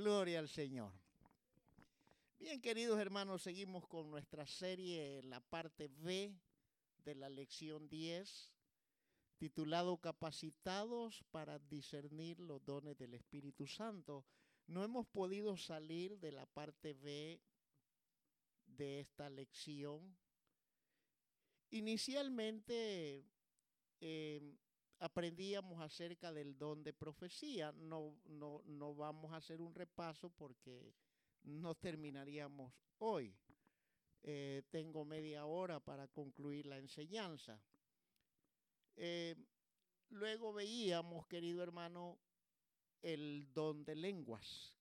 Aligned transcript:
Gloria 0.00 0.38
al 0.38 0.48
Señor. 0.48 0.90
Bien, 2.38 2.58
queridos 2.62 2.98
hermanos, 2.98 3.42
seguimos 3.42 3.86
con 3.86 4.10
nuestra 4.10 4.46
serie, 4.46 5.22
la 5.24 5.40
parte 5.40 5.88
B 5.88 6.34
de 7.04 7.14
la 7.14 7.28
lección 7.28 7.86
10, 7.86 8.50
titulado 9.36 9.98
Capacitados 9.98 11.22
para 11.30 11.58
discernir 11.58 12.40
los 12.40 12.64
dones 12.64 12.96
del 12.96 13.12
Espíritu 13.12 13.66
Santo. 13.66 14.24
No 14.66 14.82
hemos 14.82 15.06
podido 15.06 15.58
salir 15.58 16.18
de 16.18 16.32
la 16.32 16.46
parte 16.46 16.94
B 16.94 17.38
de 18.68 19.00
esta 19.00 19.28
lección. 19.28 20.16
Inicialmente 21.72 23.26
eh, 24.00 24.56
aprendíamos 25.00 25.80
acerca 25.80 26.32
del 26.32 26.56
don 26.56 26.84
de 26.84 26.92
profecía. 26.92 27.72
No, 27.72 28.14
no, 28.26 28.62
no 28.66 28.94
vamos 28.94 29.32
a 29.32 29.36
hacer 29.36 29.60
un 29.60 29.74
repaso 29.74 30.30
porque 30.30 30.94
no 31.42 31.74
terminaríamos 31.74 32.72
hoy. 32.98 33.34
Eh, 34.22 34.62
tengo 34.70 35.04
media 35.04 35.46
hora 35.46 35.80
para 35.80 36.06
concluir 36.08 36.66
la 36.66 36.76
enseñanza. 36.76 37.60
Eh, 38.96 39.34
luego 40.10 40.52
veíamos, 40.52 41.26
querido 41.26 41.62
hermano, 41.62 42.18
el 43.00 43.48
don 43.54 43.82
de 43.84 43.94
lenguas, 43.94 44.76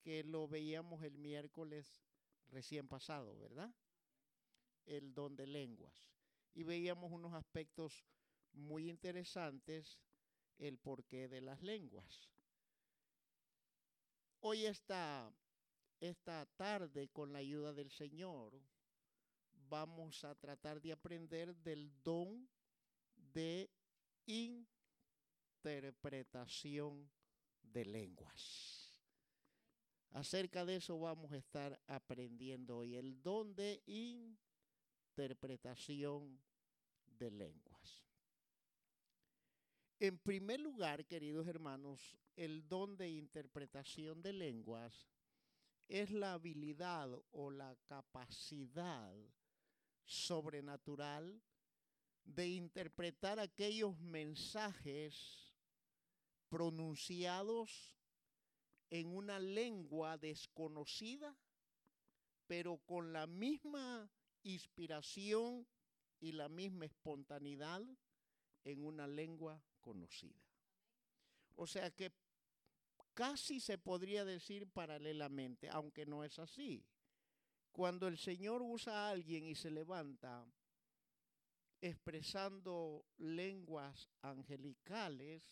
que 0.00 0.22
lo 0.22 0.46
veíamos 0.46 1.02
el 1.02 1.18
miércoles 1.18 2.04
recién 2.48 2.86
pasado, 2.86 3.36
¿verdad? 3.40 3.74
El 4.86 5.12
don 5.12 5.34
de 5.34 5.48
lenguas. 5.48 6.08
Y 6.54 6.62
veíamos 6.62 7.10
unos 7.10 7.34
aspectos 7.34 8.06
muy 8.54 8.88
interesantes, 8.88 9.98
el 10.58 10.78
porqué 10.78 11.28
de 11.28 11.40
las 11.40 11.62
lenguas. 11.62 12.30
Hoy 14.40 14.66
esta, 14.66 15.32
esta 16.00 16.46
tarde, 16.56 17.08
con 17.08 17.32
la 17.32 17.38
ayuda 17.38 17.72
del 17.72 17.90
Señor, 17.90 18.60
vamos 19.68 20.24
a 20.24 20.34
tratar 20.34 20.80
de 20.80 20.92
aprender 20.92 21.54
del 21.56 21.92
don 22.02 22.48
de 23.16 23.70
interpretación 24.26 27.10
de 27.62 27.84
lenguas. 27.84 28.94
Acerca 30.10 30.64
de 30.64 30.76
eso 30.76 30.98
vamos 30.98 31.32
a 31.32 31.36
estar 31.36 31.78
aprendiendo 31.88 32.78
hoy, 32.78 32.94
el 32.94 33.20
don 33.20 33.54
de 33.56 33.82
interpretación 33.86 36.40
de 37.18 37.32
lenguas. 37.32 37.73
En 40.00 40.18
primer 40.18 40.60
lugar, 40.60 41.06
queridos 41.06 41.46
hermanos, 41.46 42.16
el 42.36 42.66
don 42.68 42.96
de 42.96 43.10
interpretación 43.10 44.22
de 44.22 44.32
lenguas 44.32 45.08
es 45.88 46.10
la 46.10 46.32
habilidad 46.32 47.08
o 47.30 47.50
la 47.50 47.76
capacidad 47.86 49.14
sobrenatural 50.04 51.40
de 52.24 52.48
interpretar 52.48 53.38
aquellos 53.38 53.98
mensajes 54.00 55.54
pronunciados 56.48 57.94
en 58.90 59.14
una 59.14 59.38
lengua 59.38 60.18
desconocida, 60.18 61.36
pero 62.46 62.78
con 62.78 63.12
la 63.12 63.26
misma 63.26 64.10
inspiración 64.42 65.66
y 66.20 66.32
la 66.32 66.48
misma 66.48 66.86
espontaneidad 66.86 67.82
en 68.64 68.84
una 68.84 69.06
lengua 69.06 69.62
conocida. 69.84 70.42
O 71.56 71.66
sea 71.66 71.90
que 71.90 72.10
casi 73.12 73.60
se 73.60 73.76
podría 73.78 74.24
decir 74.24 74.66
paralelamente, 74.66 75.68
aunque 75.68 76.06
no 76.06 76.24
es 76.24 76.38
así. 76.38 76.84
Cuando 77.70 78.08
el 78.08 78.18
Señor 78.18 78.62
usa 78.62 78.92
a 78.94 79.10
alguien 79.10 79.44
y 79.44 79.54
se 79.54 79.70
levanta 79.70 80.44
expresando 81.80 83.04
lenguas 83.18 84.08
angelicales, 84.22 85.42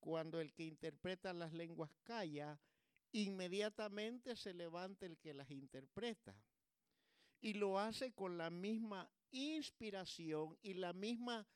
cuando 0.00 0.40
el 0.40 0.52
que 0.52 0.64
interpreta 0.64 1.32
las 1.32 1.52
lenguas 1.52 1.90
calla, 2.02 2.60
inmediatamente 3.12 4.36
se 4.36 4.52
levanta 4.52 5.06
el 5.06 5.18
que 5.18 5.32
las 5.32 5.50
interpreta. 5.50 6.36
Y 7.40 7.54
lo 7.54 7.78
hace 7.78 8.12
con 8.12 8.36
la 8.36 8.50
misma 8.50 9.10
inspiración 9.30 10.58
y 10.62 10.74
la 10.74 10.92
misma 10.92 11.46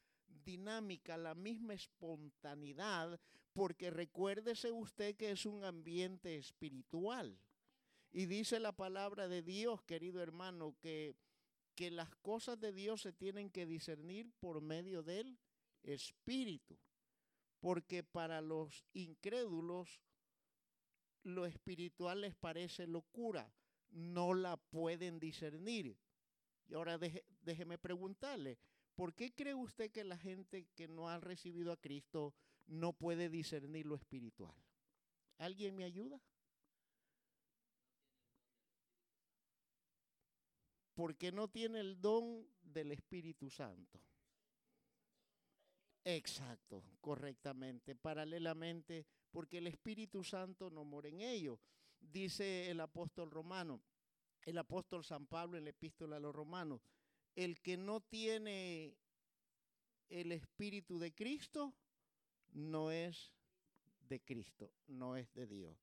dinámica, 0.45 1.17
la 1.17 1.35
misma 1.35 1.75
espontaneidad, 1.75 3.21
porque 3.53 3.91
recuérdese 3.91 4.71
usted 4.73 5.17
que 5.17 5.31
es 5.31 5.47
un 5.47 5.65
ambiente 5.65 6.37
espiritual. 6.37 7.39
Y 8.13 8.27
dice 8.27 8.59
la 8.59 8.73
palabra 8.73 9.29
de 9.29 9.43
Dios, 9.43 9.83
querido 9.83 10.23
hermano, 10.23 10.77
que, 10.81 11.17
que 11.75 11.91
las 11.91 12.15
cosas 12.17 12.59
de 12.59 12.73
Dios 12.73 13.03
se 13.03 13.13
tienen 13.13 13.51
que 13.51 13.67
discernir 13.67 14.33
por 14.41 14.61
medio 14.61 15.03
del 15.03 15.39
espíritu. 15.83 16.79
Porque 17.61 18.03
para 18.03 18.41
los 18.41 18.85
incrédulos 18.95 20.01
lo 21.23 21.47
espiritual 21.47 22.23
les 22.23 22.35
parece 22.35 22.87
locura, 22.87 23.53
no 23.91 24.35
la 24.35 24.57
pueden 24.57 25.21
discernir. 25.21 25.97
Y 26.69 26.75
ahora 26.75 26.99
déjeme 27.43 27.79
preguntarle, 27.79 28.59
¿Por 29.01 29.15
qué 29.15 29.33
cree 29.33 29.55
usted 29.55 29.91
que 29.91 30.05
la 30.05 30.19
gente 30.19 30.67
que 30.77 30.87
no 30.87 31.09
ha 31.09 31.19
recibido 31.19 31.73
a 31.73 31.79
Cristo 31.79 32.35
no 32.67 32.93
puede 32.93 33.31
discernir 33.31 33.87
lo 33.87 33.95
espiritual? 33.95 34.55
¿Alguien 35.39 35.75
me 35.75 35.85
ayuda? 35.85 36.21
Porque 40.93 41.33
no 41.33 41.49
tiene 41.49 41.81
el 41.81 41.99
don 41.99 42.47
del 42.61 42.93
Espíritu 42.93 43.49
Santo. 43.49 43.99
Exacto, 46.05 46.85
correctamente. 47.01 47.97
Paralelamente, 47.97 49.07
porque 49.31 49.57
el 49.57 49.69
Espíritu 49.69 50.23
Santo 50.23 50.69
no 50.69 50.85
mora 50.85 51.09
en 51.09 51.23
ellos. 51.23 51.59
Dice 51.99 52.71
el 52.71 52.81
apóstol 52.81 53.31
romano, 53.31 53.81
el 54.43 54.59
apóstol 54.59 55.03
San 55.07 55.27
Pablo 55.27 55.57
en 55.57 55.65
la 55.65 55.71
epístola 55.71 56.17
a 56.17 56.21
los 56.21 56.35
romanos, 56.35 56.83
el 57.37 57.61
que 57.61 57.77
no 57.77 58.01
tiene 58.01 58.97
el 60.09 60.33
Espíritu 60.33 60.99
de 60.99 61.15
Cristo 61.15 61.75
no 62.53 62.91
es 62.91 63.33
de 64.09 64.21
Cristo, 64.21 64.73
no 64.89 65.17
es 65.17 65.33
de 65.35 65.47
Dios. 65.47 65.77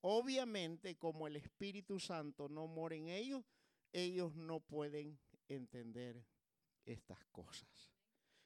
Obviamente, 0.00 0.96
como 0.96 1.26
el 1.26 1.36
Espíritu 1.36 1.98
Santo 1.98 2.48
no 2.48 2.66
mora 2.66 2.96
en 2.96 3.08
ellos, 3.08 3.44
ellos 3.92 4.34
no 4.34 4.60
pueden 4.60 5.18
entender 5.48 6.24
estas 6.84 7.24
cosas. 7.26 7.90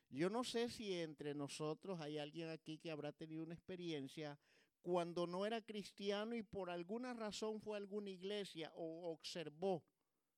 Yo 0.08 0.28
no 0.28 0.44
sé 0.44 0.69
si 0.69 0.92
entre 1.00 1.34
nosotros 1.34 2.00
hay 2.00 2.19
alguien 2.19 2.50
aquí 2.50 2.78
que 2.78 2.90
habrá 2.90 3.12
tenido 3.12 3.42
una 3.42 3.54
experiencia 3.54 4.38
cuando 4.82 5.26
no 5.26 5.46
era 5.46 5.62
cristiano 5.62 6.34
y 6.34 6.42
por 6.42 6.69
alguna 6.69 7.14
razón 7.14 7.60
fue 7.60 7.76
a 7.76 7.80
alguna 7.80 8.10
iglesia 8.10 8.70
o 8.74 9.10
observó 9.10 9.82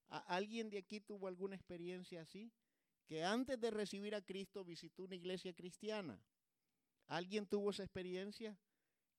¿Alguien 0.08 0.70
de 0.70 0.78
aquí 0.78 1.00
tuvo 1.00 1.26
alguna 1.26 1.56
experiencia 1.56 2.22
así? 2.22 2.52
Que 3.06 3.24
antes 3.24 3.60
de 3.60 3.70
recibir 3.70 4.14
a 4.14 4.22
Cristo 4.22 4.64
visitó 4.64 5.04
una 5.04 5.16
iglesia 5.16 5.52
cristiana. 5.52 6.22
¿Alguien 7.06 7.46
tuvo 7.46 7.70
esa 7.70 7.82
experiencia? 7.84 8.56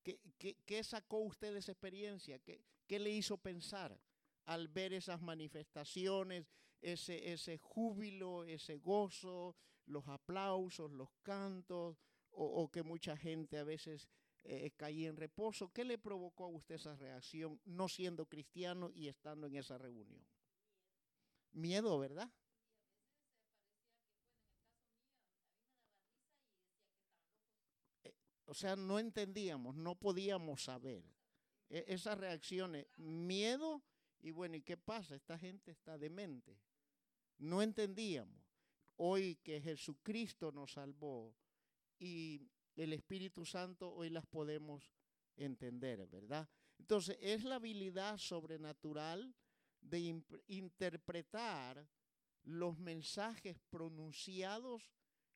¿Qué, 0.03 0.83
sacó 0.83 1.19
usted 1.19 1.53
de 1.53 1.59
esa 1.59 1.71
experiencia? 1.71 2.39
¿Qué, 2.39 2.61
¿Qué, 2.87 2.99
le 2.99 3.09
hizo 3.09 3.37
pensar 3.37 3.99
al 4.45 4.67
ver 4.67 4.93
esas 4.93 5.21
manifestaciones, 5.21 6.47
ese, 6.81 7.31
ese 7.33 7.57
júbilo, 7.57 8.43
ese 8.45 8.77
gozo, 8.77 9.55
los 9.85 10.07
aplausos, 10.07 10.91
los 10.91 11.09
cantos, 11.23 11.97
o, 12.31 12.69
que 12.69 12.83
mucha 12.83 13.15
gente 13.15 13.57
a 13.57 13.63
veces 13.63 14.09
eh, 14.43 14.71
caía 14.75 15.09
en 15.09 15.17
reposo? 15.17 15.71
¿Qué 15.71 15.83
le 15.83 15.97
provocó 15.97 16.45
a 16.45 16.49
usted 16.49 16.75
esa 16.75 16.95
reacción 16.95 17.59
no 17.65 17.87
siendo 17.87 18.25
cristiano 18.27 18.91
y 18.93 19.07
estando 19.07 19.47
en 19.47 19.55
esa 19.55 19.77
reunión? 19.77 20.23
Miedo, 21.55 21.97
¿verdad? 21.97 22.29
Eh, 28.03 28.13
o 28.45 28.53
sea, 28.53 28.75
no 28.75 28.99
entendíamos, 28.99 29.75
no 29.75 29.95
podíamos 29.95 30.63
saber. 30.63 31.03
E, 31.69 31.85
esas 31.87 32.17
reacciones, 32.17 32.85
miedo 32.97 33.83
y 34.19 34.31
bueno, 34.31 34.55
¿y 34.55 34.61
qué 34.61 34.77
pasa? 34.77 35.15
Esta 35.15 35.37
gente 35.37 35.71
está 35.71 35.97
demente. 35.97 36.59
No 37.37 37.61
entendíamos. 37.61 38.43
Hoy 38.97 39.35
que 39.43 39.59
Jesucristo 39.61 40.51
nos 40.51 40.73
salvó 40.73 41.35
y 41.99 42.49
el 42.75 42.93
Espíritu 42.93 43.45
Santo, 43.45 43.93
hoy 43.93 44.09
las 44.09 44.25
podemos 44.25 44.91
entender, 45.35 46.07
¿verdad? 46.07 46.47
Entonces, 46.77 47.17
es 47.21 47.43
la 47.43 47.55
habilidad 47.55 48.17
sobrenatural 48.17 49.33
de 49.89 50.23
interpretar 50.47 51.87
los 52.43 52.77
mensajes 52.77 53.57
pronunciados, 53.69 54.91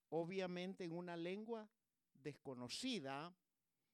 obviamente 0.09 0.83
en 0.83 0.91
una 0.91 1.15
lengua 1.17 1.69
desconocida, 2.13 3.33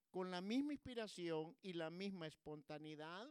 con 0.09 0.31
la 0.31 0.41
misma 0.41 0.73
inspiración 0.73 1.55
y 1.61 1.73
la 1.73 1.89
misma 1.89 2.27
espontaneidad 2.27 3.29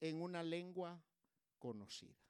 en 0.00 0.20
una 0.20 0.42
lengua 0.42 1.02
conocida. 1.58 2.20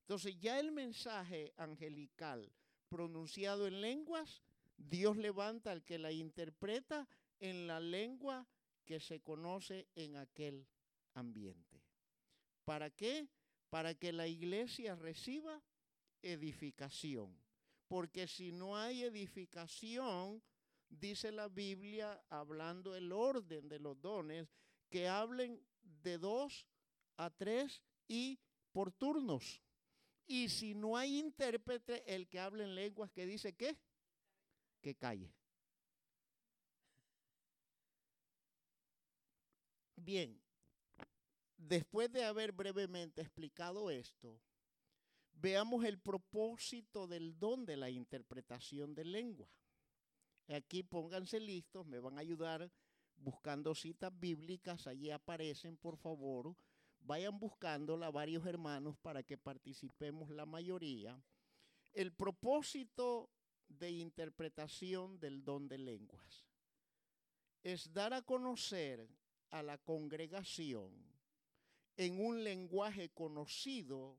Entonces 0.00 0.38
ya 0.40 0.58
el 0.58 0.72
mensaje 0.72 1.52
angelical 1.56 2.52
pronunciado 2.88 3.66
en 3.66 3.80
lenguas, 3.80 4.42
Dios 4.76 5.16
levanta 5.16 5.70
al 5.70 5.84
que 5.84 5.98
la 5.98 6.10
interpreta 6.10 7.08
en 7.38 7.66
la 7.66 7.78
lengua 7.78 8.46
que 8.84 8.98
se 8.98 9.20
conoce 9.20 9.88
en 9.94 10.16
aquel 10.16 10.66
ambiente. 11.14 11.71
¿Para 12.64 12.90
qué? 12.90 13.28
Para 13.70 13.94
que 13.94 14.12
la 14.12 14.26
iglesia 14.26 14.94
reciba 14.94 15.62
edificación. 16.22 17.36
Porque 17.88 18.26
si 18.26 18.52
no 18.52 18.76
hay 18.76 19.02
edificación, 19.02 20.42
dice 20.88 21.32
la 21.32 21.48
Biblia, 21.48 22.22
hablando 22.30 22.94
el 22.94 23.12
orden 23.12 23.68
de 23.68 23.78
los 23.78 24.00
dones, 24.00 24.48
que 24.88 25.08
hablen 25.08 25.60
de 25.82 26.18
dos 26.18 26.66
a 27.16 27.30
tres 27.30 27.82
y 28.08 28.38
por 28.72 28.92
turnos. 28.92 29.62
Y 30.26 30.48
si 30.48 30.74
no 30.74 30.96
hay 30.96 31.18
intérprete, 31.18 32.02
el 32.14 32.28
que 32.28 32.38
hable 32.38 32.64
en 32.64 32.74
lenguas 32.74 33.10
que 33.10 33.26
dice 33.26 33.54
qué? 33.54 33.76
Que 34.80 34.94
calle. 34.94 35.32
Bien, 39.96 40.41
después 41.68 42.10
de 42.12 42.24
haber 42.24 42.52
brevemente 42.52 43.22
explicado 43.22 43.90
esto, 43.90 44.40
veamos 45.32 45.84
el 45.84 45.98
propósito 45.98 47.06
del 47.06 47.38
don 47.38 47.64
de 47.64 47.76
la 47.76 47.90
interpretación 47.90 48.94
de 48.94 49.04
lengua. 49.04 49.48
Aquí 50.48 50.82
pónganse 50.82 51.40
listos, 51.40 51.86
me 51.86 51.98
van 51.98 52.18
a 52.18 52.20
ayudar 52.20 52.70
buscando 53.16 53.74
citas 53.74 54.12
bíblicas, 54.18 54.86
allí 54.86 55.10
aparecen, 55.10 55.76
por 55.76 55.96
favor. 55.96 56.54
Vayan 57.00 57.38
buscándola 57.38 58.10
varios 58.10 58.46
hermanos 58.46 58.96
para 58.98 59.22
que 59.22 59.36
participemos 59.36 60.30
la 60.30 60.46
mayoría. 60.46 61.20
El 61.92 62.12
propósito 62.12 63.30
de 63.68 63.90
interpretación 63.90 65.18
del 65.18 65.44
don 65.44 65.68
de 65.68 65.78
lenguas 65.78 66.46
es 67.62 67.92
dar 67.92 68.12
a 68.12 68.22
conocer 68.22 69.08
a 69.50 69.62
la 69.62 69.78
congregación 69.78 71.11
en 71.96 72.20
un 72.20 72.42
lenguaje 72.44 73.10
conocido 73.10 74.18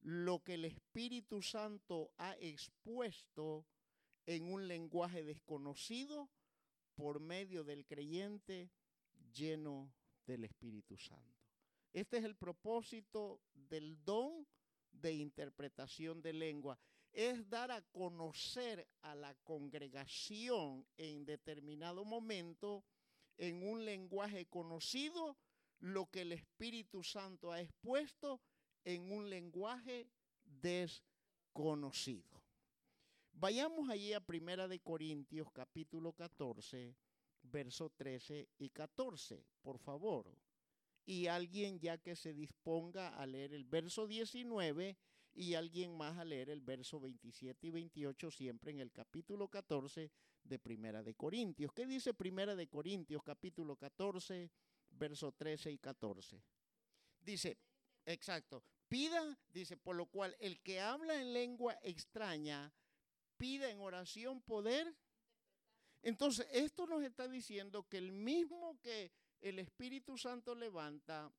lo 0.00 0.42
que 0.44 0.54
el 0.54 0.64
Espíritu 0.64 1.42
Santo 1.42 2.12
ha 2.18 2.34
expuesto 2.38 3.66
en 4.26 4.52
un 4.52 4.68
lenguaje 4.68 5.24
desconocido 5.24 6.30
por 6.94 7.20
medio 7.20 7.64
del 7.64 7.86
creyente 7.86 8.70
lleno 9.32 9.92
del 10.26 10.44
Espíritu 10.44 10.96
Santo. 10.96 11.38
Este 11.92 12.18
es 12.18 12.24
el 12.24 12.36
propósito 12.36 13.40
del 13.54 14.04
don 14.04 14.46
de 14.92 15.14
interpretación 15.14 16.22
de 16.22 16.32
lengua. 16.32 16.78
Es 17.12 17.48
dar 17.48 17.70
a 17.70 17.82
conocer 17.82 18.86
a 19.02 19.14
la 19.14 19.34
congregación 19.44 20.86
en 20.96 21.24
determinado 21.24 22.04
momento, 22.04 22.84
en 23.38 23.66
un 23.66 23.84
lenguaje 23.84 24.46
conocido, 24.46 25.36
lo 25.80 26.06
que 26.10 26.22
el 26.22 26.32
Espíritu 26.32 27.02
Santo 27.02 27.52
ha 27.52 27.60
expuesto 27.60 28.40
en 28.84 29.12
un 29.12 29.28
lenguaje 29.28 30.08
desconocido. 30.44 32.42
Vayamos 33.32 33.88
allí 33.88 34.12
a 34.12 34.20
Primera 34.20 34.66
de 34.66 34.80
Corintios 34.80 35.50
capítulo 35.52 36.12
14, 36.12 36.96
verso 37.42 37.90
13 37.90 38.48
y 38.58 38.70
14, 38.70 39.44
por 39.62 39.78
favor. 39.78 40.36
Y 41.04 41.26
alguien 41.28 41.78
ya 41.78 41.98
que 41.98 42.16
se 42.16 42.34
disponga 42.34 43.16
a 43.16 43.26
leer 43.26 43.54
el 43.54 43.64
verso 43.64 44.06
19 44.06 44.98
y 45.34 45.54
alguien 45.54 45.96
más 45.96 46.18
a 46.18 46.24
leer 46.24 46.50
el 46.50 46.60
verso 46.60 46.98
27 47.00 47.68
y 47.68 47.70
28 47.70 48.30
siempre 48.30 48.72
en 48.72 48.80
el 48.80 48.90
capítulo 48.90 49.48
14 49.48 50.10
de 50.42 50.58
Primera 50.58 51.02
de 51.02 51.14
Corintios. 51.14 51.72
¿Qué 51.72 51.86
dice 51.86 52.14
Primera 52.14 52.56
de 52.56 52.66
Corintios 52.66 53.22
capítulo 53.22 53.76
14, 53.76 54.50
verso 54.98 55.32
13 55.32 55.70
y 55.72 55.78
14? 55.78 56.42
Dice, 57.20 57.58
exacto, 58.04 58.62
pida, 58.88 59.38
dice, 59.48 59.76
por 59.76 59.96
lo 59.96 60.06
cual 60.06 60.36
el 60.40 60.60
que 60.60 60.80
habla 60.80 61.20
en 61.20 61.32
lengua 61.32 61.78
extraña 61.82 62.72
pide 63.36 63.70
en 63.70 63.80
oración 63.80 64.42
poder. 64.42 64.94
Entonces, 66.02 66.46
esto 66.52 66.86
nos 66.86 67.02
está 67.02 67.28
diciendo 67.28 67.88
que 67.88 67.98
el 67.98 68.12
mismo 68.12 68.78
que 68.80 69.12
el 69.40 69.58
Espíritu 69.58 70.18
Santo 70.18 70.54
levanta 70.54 71.32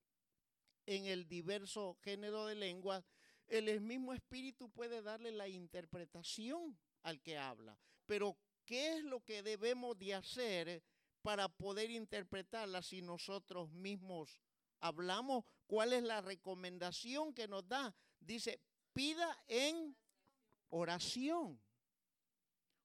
en 0.85 1.05
el 1.05 1.27
diverso 1.27 1.97
género 2.01 2.45
de 2.45 2.55
lenguas, 2.55 3.03
el 3.47 3.81
mismo 3.81 4.13
Espíritu 4.13 4.69
puede 4.69 5.01
darle 5.01 5.31
la 5.31 5.47
interpretación 5.47 6.77
al 7.03 7.21
que 7.21 7.37
habla. 7.37 7.77
Pero, 8.05 8.37
¿qué 8.65 8.97
es 8.97 9.03
lo 9.03 9.23
que 9.23 9.43
debemos 9.43 9.97
de 9.97 10.13
hacer 10.13 10.83
para 11.21 11.47
poder 11.49 11.91
interpretarla 11.91 12.81
si 12.81 13.01
nosotros 13.01 13.71
mismos 13.71 14.41
hablamos? 14.79 15.45
¿Cuál 15.67 15.93
es 15.93 16.03
la 16.03 16.21
recomendación 16.21 17.33
que 17.33 17.47
nos 17.47 17.67
da? 17.67 17.95
Dice, 18.19 18.61
pida 18.93 19.37
en 19.47 19.95
oración. 20.69 21.59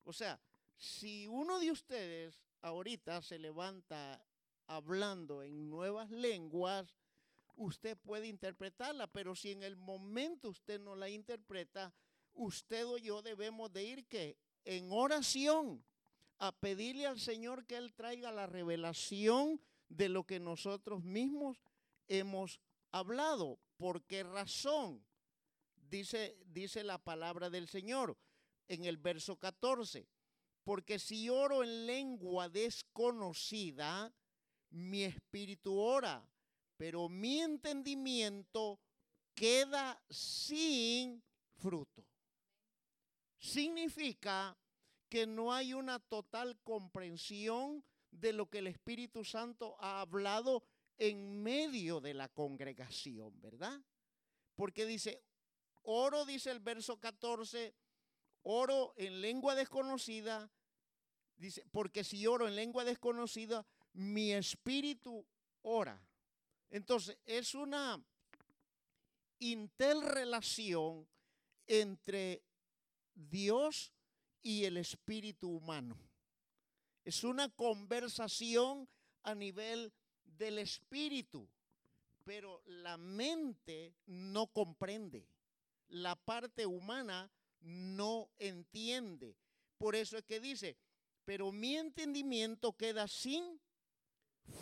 O 0.04 0.12
sea, 0.12 0.40
si 0.76 1.26
uno 1.26 1.58
de 1.58 1.70
ustedes 1.70 2.42
ahorita 2.60 3.22
se 3.22 3.38
levanta 3.38 4.24
hablando 4.66 5.42
en 5.42 5.68
nuevas 5.70 6.10
lenguas, 6.10 6.94
usted 7.56 7.96
puede 7.96 8.26
interpretarla, 8.26 9.06
pero 9.06 9.34
si 9.34 9.52
en 9.52 9.62
el 9.62 9.76
momento 9.76 10.48
usted 10.48 10.80
no 10.80 10.96
la 10.96 11.08
interpreta, 11.08 11.92
usted 12.34 12.86
o 12.86 12.98
yo 12.98 13.22
debemos 13.22 13.72
de 13.72 13.84
ir 13.84 14.06
que 14.06 14.36
en 14.64 14.90
oración 14.90 15.84
a 16.38 16.52
pedirle 16.52 17.06
al 17.06 17.20
Señor 17.20 17.66
que 17.66 17.76
Él 17.76 17.94
traiga 17.94 18.32
la 18.32 18.46
revelación 18.46 19.60
de 19.88 20.08
lo 20.08 20.24
que 20.24 20.40
nosotros 20.40 21.02
mismos 21.02 21.60
hemos 22.08 22.60
hablado. 22.90 23.58
¿Por 23.76 24.02
qué 24.04 24.22
razón? 24.22 25.04
Dice, 25.76 26.36
dice 26.46 26.82
la 26.82 26.98
palabra 26.98 27.50
del 27.50 27.68
Señor 27.68 28.16
en 28.68 28.84
el 28.84 28.96
verso 28.96 29.36
14. 29.36 30.08
Porque 30.64 30.98
si 30.98 31.28
oro 31.28 31.62
en 31.62 31.86
lengua 31.86 32.48
desconocida, 32.48 34.12
mi 34.70 35.04
espíritu 35.04 35.78
ora, 35.78 36.26
pero 36.76 37.08
mi 37.08 37.40
entendimiento 37.40 38.80
queda 39.34 40.02
sin 40.08 41.22
fruto. 41.56 42.04
Significa 43.38 44.56
que 45.08 45.26
no 45.26 45.52
hay 45.52 45.74
una 45.74 45.98
total 45.98 46.58
comprensión 46.62 47.84
de 48.10 48.32
lo 48.32 48.48
que 48.48 48.58
el 48.58 48.66
Espíritu 48.66 49.24
Santo 49.24 49.76
ha 49.80 50.00
hablado 50.00 50.64
en 50.98 51.42
medio 51.42 52.00
de 52.00 52.14
la 52.14 52.28
congregación, 52.28 53.40
¿verdad? 53.40 53.80
Porque 54.54 54.86
dice, 54.86 55.22
oro, 55.82 56.24
dice 56.24 56.50
el 56.50 56.60
verso 56.60 57.00
14, 57.00 57.74
oro 58.42 58.94
en 58.96 59.20
lengua 59.20 59.54
desconocida, 59.54 60.50
dice, 61.36 61.66
porque 61.72 62.04
si 62.04 62.26
oro 62.26 62.46
en 62.46 62.56
lengua 62.56 62.84
desconocida, 62.84 63.66
mi 63.94 64.32
espíritu 64.32 65.26
ora. 65.62 66.00
Entonces, 66.70 67.18
es 67.24 67.54
una 67.54 68.04
interrelación 69.38 71.08
entre 71.66 72.42
Dios 73.14 73.93
y 74.44 74.64
el 74.66 74.76
espíritu 74.76 75.48
humano. 75.48 75.98
Es 77.04 77.24
una 77.24 77.48
conversación 77.48 78.88
a 79.24 79.34
nivel 79.34 79.92
del 80.22 80.58
espíritu, 80.58 81.48
pero 82.24 82.62
la 82.66 82.96
mente 82.96 83.96
no 84.06 84.46
comprende. 84.46 85.26
La 85.88 86.14
parte 86.14 86.66
humana 86.66 87.32
no 87.60 88.30
entiende. 88.38 89.36
Por 89.78 89.96
eso 89.96 90.18
es 90.18 90.24
que 90.24 90.40
dice, 90.40 90.76
pero 91.24 91.50
mi 91.50 91.76
entendimiento 91.76 92.74
queda 92.74 93.08
sin 93.08 93.60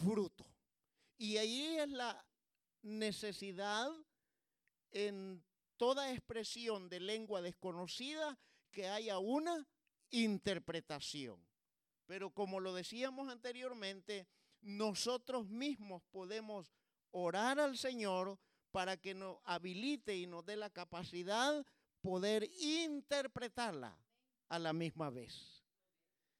fruto. 0.02 0.46
Y 1.18 1.36
ahí 1.38 1.76
es 1.76 1.88
la 1.90 2.24
necesidad 2.82 3.90
en 4.92 5.42
toda 5.76 6.12
expresión 6.12 6.88
de 6.88 7.00
lengua 7.00 7.42
desconocida 7.42 8.38
que 8.70 8.88
haya 8.88 9.18
una 9.18 9.66
interpretación. 10.12 11.44
Pero 12.06 12.30
como 12.30 12.60
lo 12.60 12.72
decíamos 12.72 13.28
anteriormente, 13.28 14.28
nosotros 14.60 15.48
mismos 15.48 16.02
podemos 16.12 16.72
orar 17.10 17.58
al 17.58 17.76
Señor 17.76 18.38
para 18.70 18.96
que 18.96 19.14
nos 19.14 19.38
habilite 19.44 20.16
y 20.16 20.26
nos 20.26 20.44
dé 20.46 20.56
la 20.56 20.70
capacidad 20.70 21.66
poder 22.00 22.48
interpretarla 22.60 23.96
a 24.48 24.58
la 24.58 24.72
misma 24.72 25.10
vez. 25.10 25.62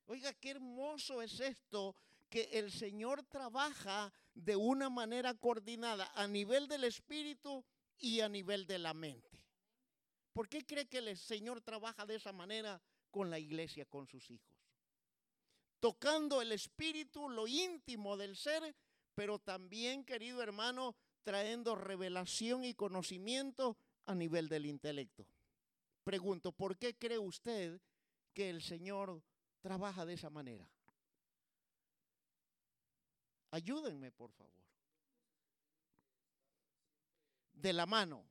Oiga, 0.07 0.33
qué 0.35 0.51
hermoso 0.51 1.23
es 1.23 1.41
esto 1.41 1.97
que 2.29 2.49
el 2.53 2.73
Señor 2.73 3.23
trabaja 3.25 4.13
de 4.35 4.57
una 4.57 4.89
manera 4.89 5.35
coordinada 5.35 6.11
a 6.15 6.27
nivel 6.27 6.67
del 6.69 6.85
espíritu 6.85 7.65
y 7.99 8.21
a 8.21 8.29
nivel 8.29 8.67
de 8.67 8.79
la 8.79 8.95
mente. 8.95 9.45
¿Por 10.33 10.49
qué 10.49 10.65
cree 10.65 10.89
que 10.89 10.99
el 10.99 11.17
Señor 11.17 11.61
trabaja 11.61 12.07
de 12.07 12.17
esa 12.17 12.33
manera 12.33 12.81
con 13.13 13.31
la 13.31 13.39
iglesia, 13.39 13.85
con 13.85 14.09
sus 14.09 14.29
hijos? 14.31 14.59
Tocando 15.79 16.43
el 16.43 16.51
espíritu, 16.51 17.29
lo 17.29 17.47
íntimo 17.47 18.17
del 18.17 18.37
ser, 18.37 18.75
pero 19.15 19.39
también, 19.39 20.05
querido 20.05 20.43
hermano, 20.43 20.97
trayendo 21.23 21.77
revelación 21.77 22.65
y 22.65 22.75
conocimiento 22.75 23.77
a 24.07 24.15
nivel 24.17 24.49
del 24.49 24.67
intelecto. 24.67 25.25
Pregunto, 26.03 26.51
¿por 26.51 26.77
qué 26.77 26.97
cree 26.97 27.19
usted 27.19 27.81
que 28.35 28.51
el 28.51 28.63
Señor 28.63 29.23
trabaja 29.61 30.05
de 30.05 30.15
esa 30.15 30.31
manera? 30.31 30.69
Ayúdenme, 33.53 34.11
por 34.11 34.33
favor. 34.33 34.53
De 37.53 37.73
la 37.73 37.87
mano. 37.87 38.25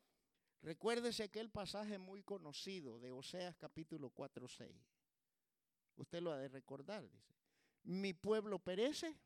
Recuérdese 0.62 1.24
aquel 1.24 1.50
pasaje 1.50 1.98
muy 1.98 2.22
conocido 2.22 3.00
de 3.00 3.12
Oseas 3.12 3.56
capítulo 3.58 4.12
4, 4.12 4.48
6. 4.48 4.72
Usted 5.96 6.22
lo 6.22 6.32
ha 6.32 6.38
de 6.38 6.50
recordar, 6.50 7.10
dice. 7.10 7.36
Mi 7.84 8.14
pueblo 8.14 8.60
perece. 8.60 9.18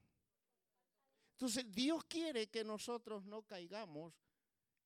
Entonces 1.32 1.70
Dios 1.74 2.06
quiere 2.06 2.48
que 2.48 2.63
nosotros 2.63 3.25
no 3.25 3.44
caigamos 3.44 4.13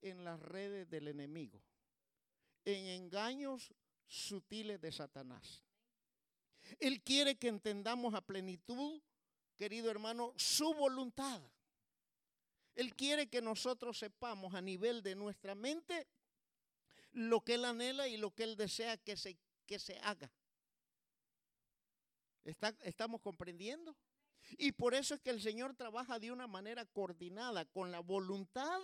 en 0.01 0.23
las 0.23 0.39
redes 0.39 0.89
del 0.89 1.07
enemigo, 1.07 1.61
en 2.65 2.87
engaños 2.87 3.71
sutiles 4.07 4.81
de 4.81 4.91
Satanás. 4.91 5.63
Él 6.79 7.03
quiere 7.03 7.37
que 7.37 7.47
entendamos 7.47 8.15
a 8.15 8.21
plenitud, 8.21 9.01
querido 9.55 9.91
hermano, 9.91 10.33
su 10.35 10.73
voluntad. 10.73 11.41
Él 12.73 12.95
quiere 12.95 13.29
que 13.29 13.41
nosotros 13.41 13.99
sepamos 13.99 14.55
a 14.55 14.61
nivel 14.61 15.03
de 15.03 15.13
nuestra 15.13 15.53
mente 15.53 16.07
lo 17.19 17.41
que 17.41 17.55
Él 17.55 17.65
anhela 17.65 18.07
y 18.07 18.15
lo 18.15 18.31
que 18.31 18.43
Él 18.43 18.55
desea 18.55 18.95
que 18.95 19.17
se, 19.17 19.37
que 19.65 19.77
se 19.77 19.99
haga. 19.99 20.31
¿Estamos 22.81 23.19
comprendiendo? 23.19 23.95
Y 24.57 24.71
por 24.71 24.93
eso 24.93 25.15
es 25.15 25.19
que 25.19 25.29
el 25.29 25.41
Señor 25.41 25.75
trabaja 25.75 26.17
de 26.17 26.31
una 26.31 26.47
manera 26.47 26.85
coordinada 26.85 27.65
con 27.65 27.91
la 27.91 27.99
voluntad, 27.99 28.79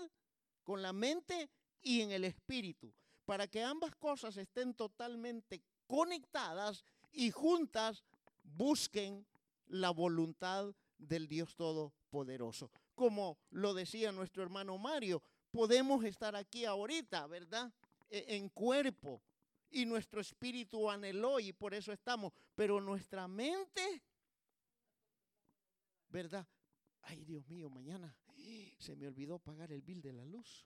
con 0.63 0.81
la 0.81 0.91
mente 0.91 1.49
y 1.81 2.01
en 2.01 2.11
el 2.11 2.25
espíritu, 2.25 2.93
para 3.23 3.47
que 3.47 3.63
ambas 3.63 3.95
cosas 3.95 4.35
estén 4.35 4.73
totalmente 4.73 5.63
conectadas 5.87 6.83
y 7.13 7.31
juntas 7.31 8.03
busquen 8.43 9.25
la 9.67 9.91
voluntad 9.91 10.75
del 10.97 11.27
Dios 11.29 11.55
Todopoderoso. 11.55 12.69
Como 12.95 13.37
lo 13.49 13.73
decía 13.73 14.11
nuestro 14.11 14.43
hermano 14.43 14.77
Mario, 14.77 15.23
podemos 15.51 16.03
estar 16.03 16.35
aquí 16.35 16.65
ahorita, 16.65 17.25
¿verdad? 17.27 17.71
E, 18.09 18.35
en 18.35 18.49
cuerpo. 18.49 19.21
Y 19.71 19.85
nuestro 19.85 20.21
espíritu 20.21 20.89
anheló 20.89 21.39
y 21.39 21.51
por 21.53 21.73
eso 21.73 21.91
estamos. 21.91 22.31
Pero 22.55 22.79
nuestra 22.79 23.27
mente, 23.27 24.03
¿verdad? 26.09 26.47
Ay, 27.01 27.23
Dios 27.25 27.47
mío, 27.47 27.69
mañana 27.69 28.15
se 28.79 28.95
me 28.95 29.07
olvidó 29.07 29.39
pagar 29.39 29.71
el 29.71 29.81
bill 29.81 30.01
de 30.01 30.13
la 30.13 30.25
luz. 30.25 30.65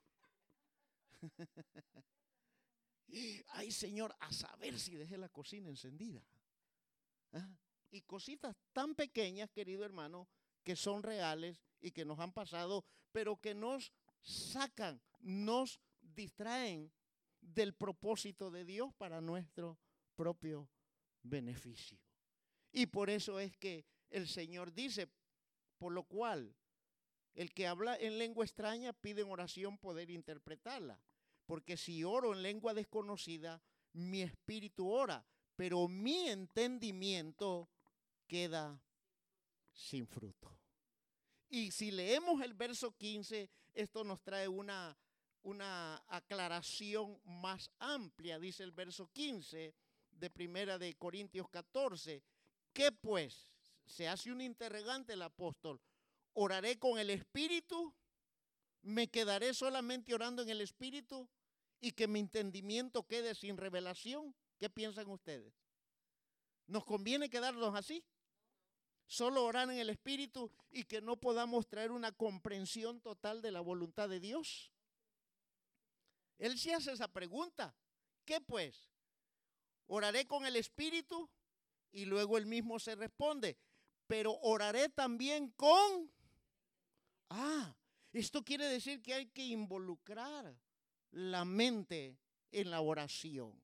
Ay, 3.53 3.71
Señor, 3.71 4.15
a 4.19 4.31
saber 4.31 4.79
si 4.79 4.95
dejé 4.95 5.17
la 5.17 5.29
cocina 5.29 5.69
encendida. 5.69 6.23
¿Ah? 7.33 7.57
Y 7.91 8.01
cositas 8.01 8.55
tan 8.71 8.93
pequeñas, 8.95 9.49
querido 9.51 9.83
hermano, 9.83 10.27
que 10.63 10.75
son 10.75 11.01
reales 11.01 11.59
y 11.81 11.91
que 11.91 12.05
nos 12.05 12.19
han 12.19 12.31
pasado, 12.31 12.85
pero 13.11 13.37
que 13.37 13.55
nos 13.55 13.91
sacan, 14.21 15.01
nos 15.19 15.79
distraen 15.99 16.91
del 17.41 17.73
propósito 17.73 18.51
de 18.51 18.65
Dios 18.65 18.93
para 18.93 19.21
nuestro 19.21 19.77
propio 20.15 20.69
beneficio. 21.23 21.99
Y 22.71 22.87
por 22.87 23.09
eso 23.09 23.39
es 23.39 23.57
que 23.57 23.85
el 24.09 24.27
Señor 24.27 24.73
dice, 24.73 25.09
por 25.77 25.93
lo 25.93 26.03
cual 26.03 26.55
el 27.33 27.53
que 27.53 27.67
habla 27.67 27.95
en 27.95 28.17
lengua 28.17 28.45
extraña 28.45 28.93
pide 28.93 29.21
en 29.21 29.31
oración 29.31 29.77
poder 29.77 30.09
interpretarla. 30.09 31.01
Porque 31.45 31.77
si 31.77 32.03
oro 32.03 32.33
en 32.33 32.43
lengua 32.43 32.73
desconocida, 32.73 33.61
mi 33.93 34.21
espíritu 34.21 34.89
ora, 34.89 35.25
pero 35.55 35.87
mi 35.87 36.27
entendimiento 36.27 37.69
queda 38.27 38.81
sin 39.73 40.05
fruto. 40.05 40.55
Y 41.49 41.71
si 41.71 41.91
leemos 41.91 42.41
el 42.41 42.53
verso 42.53 42.95
15, 42.95 43.49
esto 43.73 44.03
nos 44.03 44.21
trae 44.21 44.47
una 44.47 44.95
una 45.43 46.03
aclaración 46.07 47.19
más 47.25 47.71
amplia, 47.79 48.39
dice 48.39 48.63
el 48.63 48.71
verso 48.71 49.09
15 49.11 49.73
de 50.11 50.29
Primera 50.29 50.77
de 50.77 50.95
Corintios 50.95 51.49
14. 51.49 52.23
¿Qué 52.73 52.91
pues? 52.91 53.47
Se 53.85 54.07
hace 54.07 54.31
un 54.31 54.41
interrogante 54.41 55.13
el 55.13 55.21
apóstol. 55.21 55.81
¿Oraré 56.33 56.77
con 56.77 56.99
el 56.99 57.09
Espíritu? 57.09 57.93
¿Me 58.81 59.09
quedaré 59.09 59.53
solamente 59.53 60.13
orando 60.13 60.41
en 60.41 60.49
el 60.49 60.61
Espíritu? 60.61 61.27
¿Y 61.81 61.91
que 61.93 62.07
mi 62.07 62.19
entendimiento 62.19 63.07
quede 63.07 63.33
sin 63.35 63.57
revelación? 63.57 64.35
¿Qué 64.57 64.69
piensan 64.69 65.09
ustedes? 65.09 65.53
¿Nos 66.67 66.85
conviene 66.85 67.29
quedarnos 67.29 67.73
así? 67.73 68.03
Solo 69.07 69.43
orar 69.43 69.69
en 69.71 69.79
el 69.79 69.89
Espíritu 69.89 70.51
y 70.69 70.83
que 70.83 71.01
no 71.01 71.17
podamos 71.17 71.67
traer 71.67 71.91
una 71.91 72.11
comprensión 72.11 73.01
total 73.01 73.41
de 73.41 73.51
la 73.51 73.61
voluntad 73.61 74.07
de 74.07 74.19
Dios. 74.19 74.71
Él 76.39 76.57
sí 76.57 76.71
hace 76.71 76.93
esa 76.93 77.07
pregunta. 77.07 77.75
¿Qué 78.25 78.41
pues? 78.41 78.89
Oraré 79.87 80.25
con 80.25 80.45
el 80.45 80.55
Espíritu 80.55 81.29
y 81.91 82.05
luego 82.05 82.37
él 82.37 82.45
mismo 82.45 82.79
se 82.79 82.95
responde, 82.95 83.57
pero 84.07 84.39
oraré 84.41 84.89
también 84.89 85.49
con... 85.51 86.11
Ah, 87.29 87.75
esto 88.13 88.43
quiere 88.43 88.65
decir 88.65 89.01
que 89.01 89.13
hay 89.13 89.27
que 89.27 89.45
involucrar 89.45 90.57
la 91.11 91.45
mente 91.45 92.17
en 92.51 92.71
la 92.71 92.81
oración. 92.81 93.61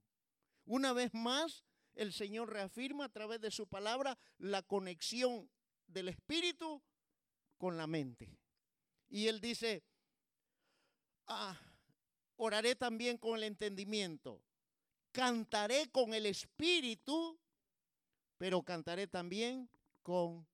Una 0.66 0.94
vez 0.94 1.14
más, 1.14 1.64
el 1.94 2.12
Señor 2.14 2.52
reafirma 2.52 3.06
a 3.06 3.12
través 3.12 3.40
de 3.40 3.52
su 3.52 3.68
palabra 3.68 4.18
la 4.38 4.62
conexión 4.62 5.50
del 5.88 6.10
Espíritu 6.10 6.84
con 7.58 7.78
la 7.78 7.88
mente. 7.88 8.38
Y 9.08 9.28
él 9.28 9.40
dice, 9.40 9.84
ah, 11.28 11.58
oraré 12.38 12.76
también 12.76 13.18
con 13.18 13.38
el 13.38 13.44
entendimiento. 13.44 14.42
Cantaré 15.12 15.90
con 15.92 16.14
el 16.14 16.26
espíritu, 16.26 17.40
pero 18.38 18.62
cantaré 18.64 19.08
también 19.08 19.70
con 20.02 20.46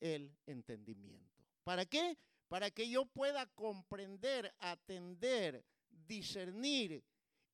el 0.00 0.36
entendimiento. 0.46 1.44
¿Para 1.64 1.86
qué? 1.86 2.18
Para 2.48 2.70
que 2.70 2.88
yo 2.88 3.04
pueda 3.06 3.46
comprender, 3.46 4.54
atender, 4.58 5.64
discernir 5.90 7.04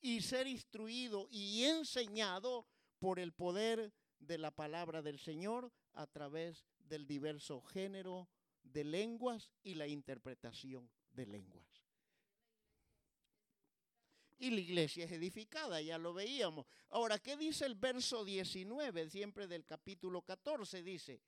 y 0.01 0.21
ser 0.21 0.47
instruido 0.47 1.27
y 1.29 1.63
enseñado 1.63 2.65
por 2.99 3.19
el 3.19 3.33
poder 3.33 3.93
de 4.19 4.37
la 4.37 4.51
palabra 4.51 5.01
del 5.01 5.19
Señor 5.19 5.71
a 5.93 6.07
través 6.07 6.65
del 6.79 7.05
diverso 7.05 7.61
género 7.61 8.27
de 8.63 8.83
lenguas 8.83 9.51
y 9.63 9.75
la 9.75 9.87
interpretación 9.87 10.89
de 11.11 11.25
lenguas 11.27 11.74
y 14.37 14.49
la 14.49 14.59
iglesia 14.59 15.05
es 15.05 15.11
edificada, 15.11 15.81
ya 15.81 15.97
lo 15.97 16.13
veíamos. 16.13 16.65
Ahora, 16.89 17.19
¿qué 17.19 17.37
dice 17.37 17.65
el 17.65 17.75
verso 17.75 18.25
19, 18.25 19.09
siempre 19.09 19.47
del 19.47 19.65
capítulo 19.65 20.21
14? 20.21 20.83
Dice, 20.83 21.21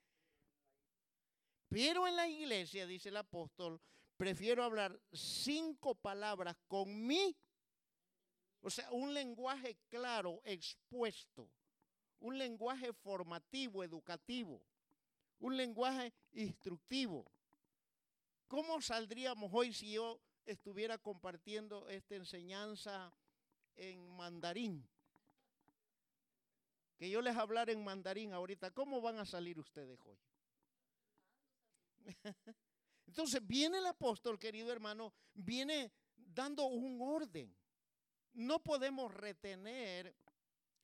pero 1.69 2.07
en 2.07 2.15
la 2.15 2.27
iglesia, 2.27 2.85
dice 2.85 3.09
el 3.09 3.17
apóstol, 3.17 3.81
prefiero 4.17 4.63
hablar 4.63 4.99
cinco 5.11 5.95
palabras 5.95 6.57
con 6.67 7.05
mí, 7.05 7.35
o 8.61 8.69
sea, 8.69 8.91
un 8.91 9.13
lenguaje 9.13 9.77
claro, 9.89 10.41
expuesto, 10.43 11.49
un 12.19 12.37
lenguaje 12.37 12.91
formativo, 12.93 13.83
educativo, 13.83 14.61
un 15.39 15.55
lenguaje 15.55 16.13
instructivo. 16.33 17.25
¿Cómo 18.47 18.81
saldríamos 18.81 19.51
hoy 19.53 19.73
si 19.73 19.93
yo 19.93 20.19
estuviera 20.47 20.97
compartiendo 20.97 21.87
esta 21.89 22.15
enseñanza 22.15 23.13
en 23.75 24.07
mandarín. 24.15 24.87
Que 26.97 27.09
yo 27.09 27.21
les 27.21 27.35
hablara 27.35 27.71
en 27.71 27.83
mandarín 27.83 28.33
ahorita, 28.33 28.71
¿cómo 28.71 29.01
van 29.01 29.19
a 29.19 29.25
salir 29.25 29.59
ustedes 29.59 29.99
hoy? 30.05 30.17
Entonces 33.07 33.45
viene 33.45 33.77
el 33.77 33.85
apóstol, 33.85 34.39
querido 34.39 34.71
hermano, 34.71 35.13
viene 35.33 35.91
dando 36.15 36.65
un 36.65 36.99
orden. 37.01 37.55
No 38.33 38.63
podemos 38.63 39.13
retener 39.13 40.15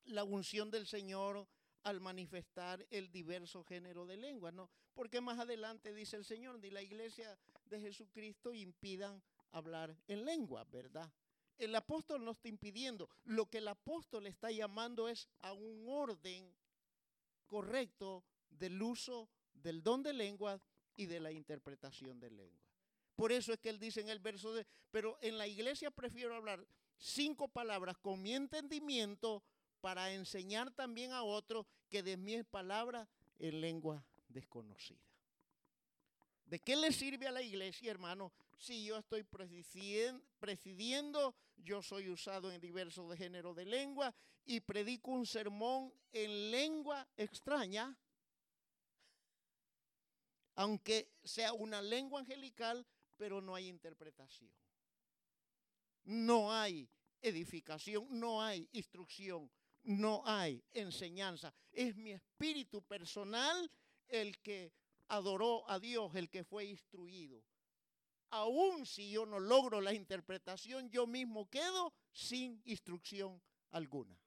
la 0.05 0.23
unción 0.23 0.69
del 0.69 0.85
Señor 0.85 1.47
al 1.83 1.99
manifestar 1.99 2.85
el 2.89 3.11
diverso 3.11 3.63
género 3.63 4.05
de 4.05 4.17
lenguas, 4.17 4.53
¿no? 4.53 4.69
Porque 4.93 5.21
más 5.21 5.39
adelante 5.39 5.93
dice 5.93 6.15
el 6.15 6.25
Señor, 6.25 6.59
ni 6.59 6.69
la 6.69 6.81
iglesia 6.81 7.37
de 7.65 7.79
Jesucristo 7.79 8.53
impidan 8.53 9.21
hablar 9.53 9.95
en 10.07 10.25
lengua, 10.25 10.65
¿verdad? 10.65 11.09
El 11.57 11.73
apóstol 11.75 12.25
no 12.25 12.31
está 12.31 12.49
impidiendo, 12.49 13.09
lo 13.23 13.49
que 13.49 13.59
el 13.59 13.67
apóstol 13.67 14.27
está 14.27 14.51
llamando 14.51 15.07
es 15.07 15.29
a 15.39 15.53
un 15.53 15.85
orden 15.87 16.53
correcto 17.47 18.23
del 18.49 18.81
uso 18.81 19.29
del 19.53 19.81
don 19.81 20.03
de 20.03 20.13
lengua 20.13 20.59
y 20.95 21.05
de 21.05 21.19
la 21.19 21.31
interpretación 21.31 22.19
de 22.19 22.31
lengua. 22.31 22.61
Por 23.15 23.31
eso 23.31 23.53
es 23.53 23.59
que 23.59 23.69
él 23.69 23.79
dice 23.79 24.01
en 24.01 24.09
el 24.09 24.19
verso 24.19 24.53
de, 24.53 24.65
pero 24.91 25.17
en 25.21 25.37
la 25.37 25.47
iglesia 25.47 25.91
prefiero 25.91 26.35
hablar 26.35 26.65
cinco 26.97 27.47
palabras 27.47 27.97
con 27.97 28.21
mi 28.21 28.33
entendimiento 28.33 29.43
para 29.81 30.11
enseñar 30.11 30.71
también 30.71 31.11
a 31.11 31.23
otros 31.23 31.67
que 31.89 32.01
de 32.01 32.17
mis 32.17 32.43
palabras 32.45 33.07
en 33.37 33.61
lengua 33.61 34.03
desconocida. 34.27 35.01
¿De 36.45 36.59
qué 36.59 36.75
le 36.75 36.91
sirve 36.91 37.27
a 37.27 37.31
la 37.31 37.41
iglesia, 37.41 37.91
hermano, 37.91 38.31
si 38.57 38.85
yo 38.85 38.97
estoy 38.97 39.23
presidiendo, 39.23 41.35
yo 41.57 41.81
soy 41.81 42.09
usado 42.09 42.51
en 42.51 42.61
diversos 42.61 43.09
de 43.09 43.17
género 43.17 43.53
de 43.53 43.65
lengua 43.65 44.13
y 44.45 44.59
predico 44.59 45.11
un 45.11 45.25
sermón 45.25 45.93
en 46.11 46.51
lengua 46.51 47.07
extraña? 47.17 47.97
Aunque 50.55 51.09
sea 51.23 51.53
una 51.53 51.81
lengua 51.81 52.19
angelical, 52.19 52.85
pero 53.17 53.41
no 53.41 53.55
hay 53.55 53.67
interpretación. 53.67 54.51
No 56.05 56.51
hay 56.51 56.89
edificación, 57.21 58.07
no 58.09 58.41
hay 58.41 58.67
instrucción, 58.73 59.49
no 59.83 60.21
hay 60.25 60.63
enseñanza. 60.73 61.53
Es 61.71 61.95
mi 61.95 62.11
espíritu 62.11 62.81
personal 62.83 63.71
el 64.07 64.37
que 64.39 64.73
adoró 65.07 65.69
a 65.69 65.79
Dios, 65.79 66.13
el 66.15 66.29
que 66.29 66.43
fue 66.43 66.65
instruido. 66.65 67.43
Aún 68.35 68.85
si 68.85 69.11
yo 69.11 69.25
no 69.27 69.39
logro 69.39 69.79
la 69.79 69.93
interpretación, 69.93 70.89
yo 70.89 71.05
mismo 71.05 71.47
quedo 71.49 71.93
sin 72.11 72.59
instrucción 72.65 73.39
alguna. 73.69 74.17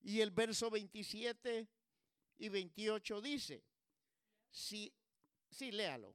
Y 0.00 0.20
el 0.20 0.30
verso 0.30 0.70
27 0.70 1.68
y 2.38 2.48
28 2.48 3.20
dice, 3.20 3.62
si, 4.50 4.90
sí, 5.50 5.70
léalo. 5.70 6.14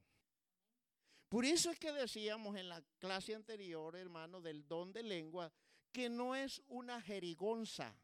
Por 1.28 1.46
eso 1.46 1.70
es 1.70 1.78
que 1.78 1.92
decíamos 1.92 2.56
en 2.56 2.70
la 2.70 2.82
clase 2.98 3.36
anterior, 3.36 3.96
hermano, 3.96 4.42
del 4.42 4.68
don 4.68 4.92
de 4.92 5.04
lengua, 5.04 5.52
que 5.92 6.10
no 6.10 6.36
es 6.36 6.64
una 6.68 7.02
jerigonza 7.02 7.96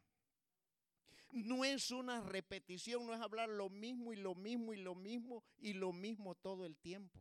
no 1.32 1.64
es 1.64 1.90
una 1.90 2.20
repetición, 2.20 3.06
no 3.06 3.14
es 3.14 3.20
hablar 3.20 3.48
lo 3.48 3.68
mismo 3.68 4.12
y 4.12 4.16
lo 4.16 4.34
mismo 4.34 4.72
y 4.72 4.76
lo 4.76 4.94
mismo 4.94 5.44
y 5.58 5.72
lo 5.74 5.92
mismo 5.92 6.34
todo 6.34 6.64
el 6.64 6.76
tiempo. 6.76 7.20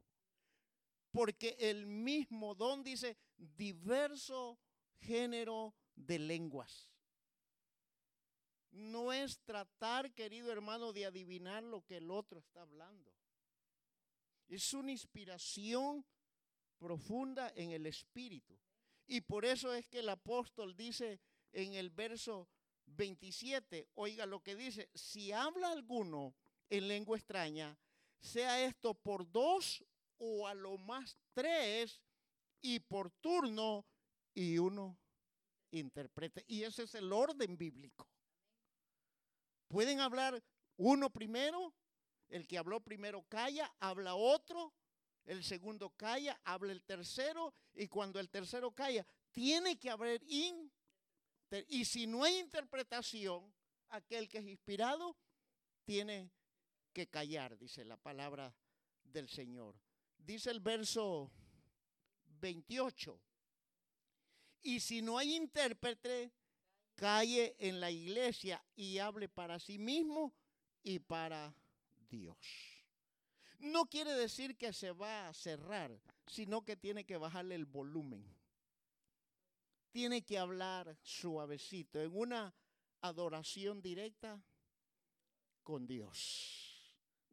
Porque 1.16 1.56
el 1.58 1.86
mismo 1.86 2.56
don 2.56 2.84
dice 2.84 3.16
diverso 3.38 4.60
género 5.00 5.74
de 5.96 6.20
lenguas. 6.20 6.92
No 8.72 9.14
es 9.14 9.40
tratar, 9.46 10.14
querido 10.14 10.52
hermano, 10.52 10.92
de 10.92 11.06
adivinar 11.06 11.64
lo 11.64 11.86
que 11.86 11.96
el 11.96 12.12
otro 12.12 12.40
está 12.40 12.64
hablando. 12.64 13.14
Es 14.50 14.74
una 14.74 14.92
inspiración 14.92 16.06
profunda 16.78 17.50
en 17.56 17.72
el 17.72 17.86
espíritu. 17.86 18.60
Y 19.08 19.22
por 19.22 19.46
eso 19.46 19.74
es 19.74 19.88
que 19.88 20.00
el 20.00 20.10
apóstol 20.10 20.76
dice 20.76 21.22
en 21.54 21.76
el 21.76 21.92
verso 21.92 22.50
27, 22.88 23.88
oiga 23.96 24.26
lo 24.26 24.44
que 24.44 24.58
dice, 24.58 24.90
si 24.94 25.32
habla 25.32 25.72
alguno 25.72 26.36
en 26.70 26.90
lengua 26.90 27.16
extraña, 27.16 27.78
sea 28.20 28.62
esto 28.66 28.94
por 28.94 29.32
dos 29.32 29.82
o 30.18 30.48
a 30.48 30.54
lo 30.54 30.78
más 30.78 31.18
tres 31.34 32.02
y 32.62 32.80
por 32.80 33.12
turno 33.22 33.86
y 34.34 34.58
uno 34.58 34.98
interprete. 35.72 36.44
Y 36.48 36.64
ese 36.64 36.84
es 36.84 36.96
el 36.96 37.12
orden 37.12 37.58
bíblico. 37.58 38.08
Pueden 39.68 40.00
hablar 40.00 40.42
uno 40.78 41.10
primero, 41.10 41.74
el 42.30 42.48
que 42.48 42.58
habló 42.58 42.82
primero 42.82 43.24
calla, 43.30 43.74
habla 43.80 44.16
otro, 44.16 44.74
el 45.26 45.44
segundo 45.44 45.90
calla, 45.92 46.40
habla 46.44 46.72
el 46.72 46.84
tercero 46.84 47.54
y 47.74 47.88
cuando 47.88 48.20
el 48.20 48.30
tercero 48.30 48.72
calla, 48.72 49.06
tiene 49.32 49.78
que 49.78 49.90
haber 49.90 50.22
in 50.28 50.72
y 51.68 51.86
si 51.86 52.08
no 52.08 52.24
hay 52.24 52.38
interpretación, 52.40 53.54
aquel 53.90 54.28
que 54.28 54.40
es 54.40 54.46
inspirado 54.46 55.16
tiene 55.86 56.32
que 56.92 57.08
callar, 57.08 57.58
dice 57.58 57.86
la 57.86 57.98
palabra 57.98 58.54
del 59.04 59.30
Señor. 59.30 59.76
Dice 60.26 60.50
el 60.52 60.60
verso 60.60 61.32
28. 62.40 63.20
Y 64.64 64.80
si 64.80 65.02
no 65.02 65.18
hay 65.18 65.36
intérprete, 65.36 66.32
calle 66.96 67.56
en 67.60 67.80
la 67.80 67.92
iglesia 67.92 68.64
y 68.76 68.98
hable 68.98 69.30
para 69.30 69.60
sí 69.60 69.78
mismo 69.78 70.34
y 70.84 71.00
para 71.00 71.54
Dios. 72.10 72.38
No 73.60 73.86
quiere 73.86 74.14
decir 74.14 74.58
que 74.58 74.74
se 74.74 74.92
va 74.92 75.28
a 75.28 75.34
cerrar, 75.34 76.00
sino 76.28 76.66
que 76.66 76.76
tiene 76.76 77.06
que 77.06 77.18
bajarle 77.18 77.56
el 77.56 77.66
volumen 77.66 78.36
tiene 79.96 80.26
que 80.26 80.38
hablar 80.38 80.98
suavecito, 81.04 82.02
en 82.02 82.14
una 82.18 82.54
adoración 83.00 83.82
directa 83.82 84.44
con 85.64 85.88
Dios. 85.88 86.65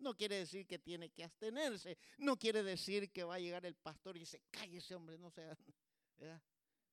No 0.02 0.16
quiere 0.16 0.36
decir 0.36 0.66
que 0.66 0.78
tiene 0.78 1.10
que 1.10 1.22
abstenerse, 1.22 1.96
no 2.18 2.36
quiere 2.36 2.62
decir 2.62 3.10
que 3.12 3.22
va 3.22 3.36
a 3.36 3.38
llegar 3.38 3.64
el 3.64 3.76
pastor 3.76 4.16
y 4.16 4.20
dice, 4.20 4.42
cállese 4.50 4.94
hombre, 4.94 5.18
no 5.18 5.30
sea... 5.30 5.56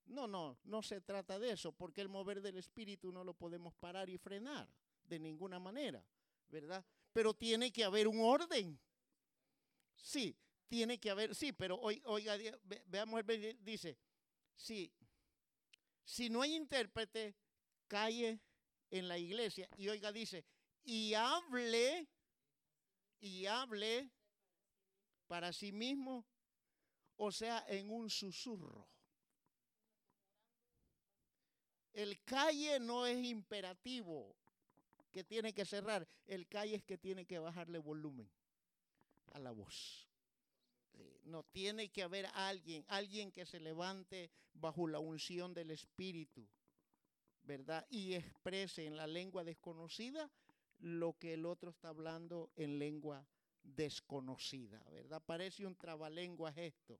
No, 0.06 0.26
no, 0.26 0.58
no 0.63 0.82
se 0.82 1.02
trata 1.02 1.38
de 1.38 1.52
eso, 1.52 1.72
porque 1.72 2.02
el 2.02 2.10
mover 2.10 2.41
del 2.41 2.58
Espíritu 2.58 3.12
no 3.12 3.24
lo 3.24 3.36
podemos 3.36 3.76
parar 3.76 4.10
y 4.10 4.17
frenar 4.17 4.67
de 5.04 5.19
ninguna 5.19 5.60
manera, 5.60 6.04
¿verdad? 6.48 6.84
Pero 7.13 7.36
tiene 7.36 7.72
que 7.72 7.84
haber 7.84 8.08
un 8.08 8.19
orden. 8.19 8.80
Sí, 9.95 10.36
tiene 10.67 11.00
que 11.00 11.12
haber, 11.12 11.36
sí, 11.36 11.52
pero 11.52 11.80
oiga, 11.80 12.36
veamos, 12.88 13.22
dice, 13.60 14.00
sí, 14.56 14.91
si 16.04 16.28
no 16.28 16.41
hay 16.41 16.56
intérprete, 16.56 17.36
calle 17.88 18.39
en 18.89 19.08
la 19.08 19.17
iglesia. 19.17 19.69
Y 19.78 19.89
oiga, 19.89 20.12
dice, 20.12 20.43
y 20.84 21.13
hable, 21.13 22.08
y 23.20 23.46
hable 23.46 24.10
para 25.28 25.54
sí 25.54 25.72
mismo, 25.72 26.26
o 27.18 27.32
sea, 27.32 27.66
en 27.68 27.90
un 27.92 28.10
susurro. 28.10 28.88
El 31.94 32.24
calle 32.24 32.80
no 32.80 33.06
es 33.06 33.24
imperativo 33.26 34.36
que 35.12 35.24
tiene 35.24 35.54
que 35.54 35.66
cerrar, 35.66 36.08
el 36.28 36.48
calle 36.48 36.76
es 36.76 36.84
que 36.84 36.98
tiene 36.98 37.26
que 37.26 37.40
bajarle 37.40 37.80
volumen 37.80 38.30
a 39.34 39.40
la 39.40 39.52
voz. 39.52 40.08
No 41.26 41.44
tiene 41.44 41.90
que 41.90 42.04
haber 42.04 42.28
alguien, 42.34 42.84
alguien 42.88 43.32
que 43.32 43.46
se 43.46 43.60
levante 43.60 44.32
bajo 44.54 44.88
la 44.88 45.00
unción 45.00 45.54
del 45.54 45.72
Espíritu, 45.72 46.48
¿verdad? 47.44 47.86
Y 47.90 48.16
exprese 48.16 48.86
en 48.86 48.98
la 48.98 49.08
lengua 49.08 49.44
desconocida 49.44 50.30
lo 50.80 51.18
que 51.18 51.34
el 51.34 51.46
otro 51.46 51.70
está 51.70 51.89
hablando 51.89 52.52
en 52.56 52.80
lengua 52.80 53.28
desconocida, 53.63 54.84
¿verdad? 54.92 55.22
Parece 55.26 55.65
un 55.65 55.76
trabalenguas 55.76 56.58
esto. 56.58 57.00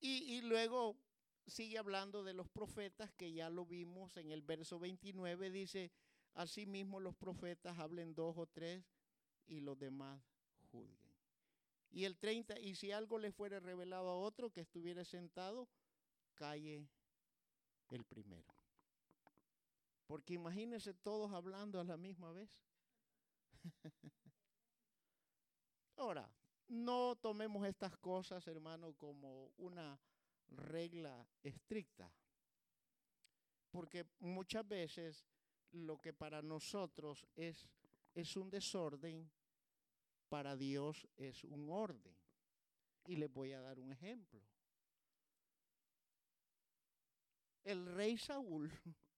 Y, 0.00 0.36
y 0.36 0.40
luego 0.42 0.96
sigue 1.46 1.78
hablando 1.78 2.24
de 2.24 2.34
los 2.34 2.48
profetas, 2.48 3.12
que 3.12 3.32
ya 3.32 3.50
lo 3.50 3.66
vimos 3.66 4.16
en 4.16 4.30
el 4.30 4.42
verso 4.42 4.78
29, 4.78 5.50
dice, 5.50 5.90
asimismo 6.34 7.00
los 7.00 7.14
profetas 7.14 7.78
hablen 7.78 8.14
dos 8.14 8.36
o 8.36 8.46
tres 8.46 8.84
y 9.46 9.60
los 9.60 9.78
demás 9.78 10.22
juzguen. 10.70 11.12
Y 11.90 12.04
el 12.04 12.16
30, 12.16 12.58
y 12.58 12.74
si 12.74 12.90
algo 12.90 13.18
le 13.18 13.32
fuera 13.32 13.60
revelado 13.60 14.08
a 14.08 14.16
otro 14.16 14.50
que 14.50 14.62
estuviera 14.62 15.04
sentado, 15.04 15.68
calle 16.34 16.88
el 17.90 18.04
primero. 18.04 18.51
Porque 20.06 20.34
imagínense 20.34 20.94
todos 20.94 21.32
hablando 21.32 21.80
a 21.80 21.84
la 21.84 21.96
misma 21.96 22.32
vez. 22.32 22.58
Ahora, 25.96 26.30
no 26.68 27.16
tomemos 27.16 27.66
estas 27.66 27.96
cosas, 27.98 28.46
hermano, 28.46 28.94
como 28.94 29.52
una 29.58 30.00
regla 30.48 31.26
estricta. 31.42 32.12
Porque 33.70 34.06
muchas 34.20 34.66
veces 34.66 35.26
lo 35.72 35.98
que 35.98 36.12
para 36.12 36.42
nosotros 36.42 37.26
es, 37.34 37.68
es 38.14 38.36
un 38.36 38.50
desorden, 38.50 39.30
para 40.28 40.56
Dios 40.56 41.06
es 41.16 41.44
un 41.44 41.68
orden. 41.70 42.16
Y 43.06 43.16
les 43.16 43.32
voy 43.32 43.52
a 43.52 43.60
dar 43.60 43.78
un 43.78 43.92
ejemplo. 43.92 44.40
El 47.64 47.86
rey 47.94 48.16
Saúl, 48.18 48.70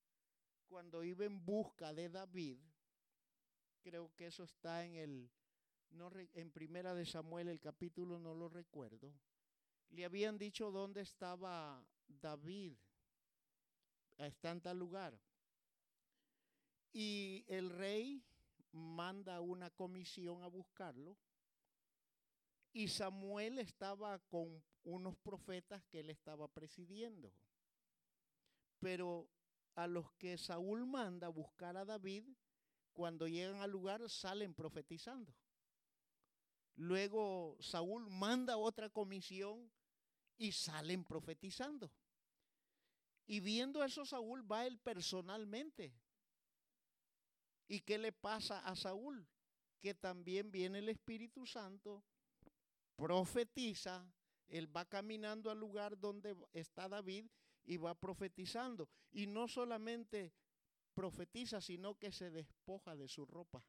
cuando 0.74 1.04
iba 1.04 1.24
en 1.24 1.44
busca 1.44 1.94
de 1.94 2.08
David, 2.08 2.58
creo 3.80 4.12
que 4.16 4.26
eso 4.26 4.42
está 4.42 4.84
en 4.84 4.96
el, 4.96 5.30
no, 5.90 6.10
en 6.32 6.50
primera 6.50 6.96
de 6.96 7.06
Samuel, 7.06 7.46
el 7.46 7.60
capítulo 7.60 8.18
no 8.18 8.34
lo 8.34 8.48
recuerdo, 8.48 9.14
le 9.90 10.04
habían 10.04 10.36
dicho 10.36 10.72
dónde 10.72 11.02
estaba 11.02 11.86
David, 12.08 12.74
está 14.18 14.50
en 14.50 14.62
tal 14.62 14.80
lugar. 14.80 15.16
Y 16.92 17.44
el 17.46 17.70
rey 17.70 18.24
manda 18.72 19.40
una 19.40 19.70
comisión 19.70 20.42
a 20.42 20.48
buscarlo. 20.48 21.16
Y 22.72 22.88
Samuel 22.88 23.60
estaba 23.60 24.18
con 24.26 24.60
unos 24.82 25.16
profetas 25.18 25.84
que 25.84 26.00
él 26.00 26.10
estaba 26.10 26.48
presidiendo. 26.48 27.32
Pero 28.80 29.28
a 29.74 29.86
los 29.86 30.12
que 30.12 30.38
Saúl 30.38 30.86
manda 30.86 31.26
a 31.26 31.30
buscar 31.30 31.76
a 31.76 31.84
David, 31.84 32.24
cuando 32.92 33.26
llegan 33.26 33.60
al 33.60 33.70
lugar 33.70 34.08
salen 34.08 34.54
profetizando. 34.54 35.34
Luego 36.76 37.56
Saúl 37.60 38.08
manda 38.08 38.56
otra 38.56 38.88
comisión 38.88 39.70
y 40.36 40.52
salen 40.52 41.04
profetizando. 41.04 41.90
Y 43.26 43.40
viendo 43.40 43.82
eso 43.82 44.04
Saúl 44.04 44.50
va 44.50 44.66
él 44.66 44.78
personalmente. 44.78 45.92
¿Y 47.66 47.80
qué 47.80 47.98
le 47.98 48.12
pasa 48.12 48.60
a 48.60 48.76
Saúl? 48.76 49.26
Que 49.80 49.94
también 49.94 50.50
viene 50.50 50.78
el 50.78 50.88
Espíritu 50.88 51.46
Santo, 51.46 52.04
profetiza, 52.96 54.06
él 54.48 54.74
va 54.74 54.84
caminando 54.84 55.50
al 55.50 55.58
lugar 55.58 55.98
donde 55.98 56.36
está 56.52 56.88
David 56.88 57.26
y 57.64 57.76
va 57.76 57.94
profetizando. 57.94 58.88
Y 59.12 59.26
no 59.26 59.48
solamente 59.48 60.32
profetiza, 60.94 61.60
sino 61.60 61.98
que 61.98 62.12
se 62.12 62.30
despoja 62.30 62.96
de 62.96 63.08
su 63.08 63.26
ropa. 63.26 63.64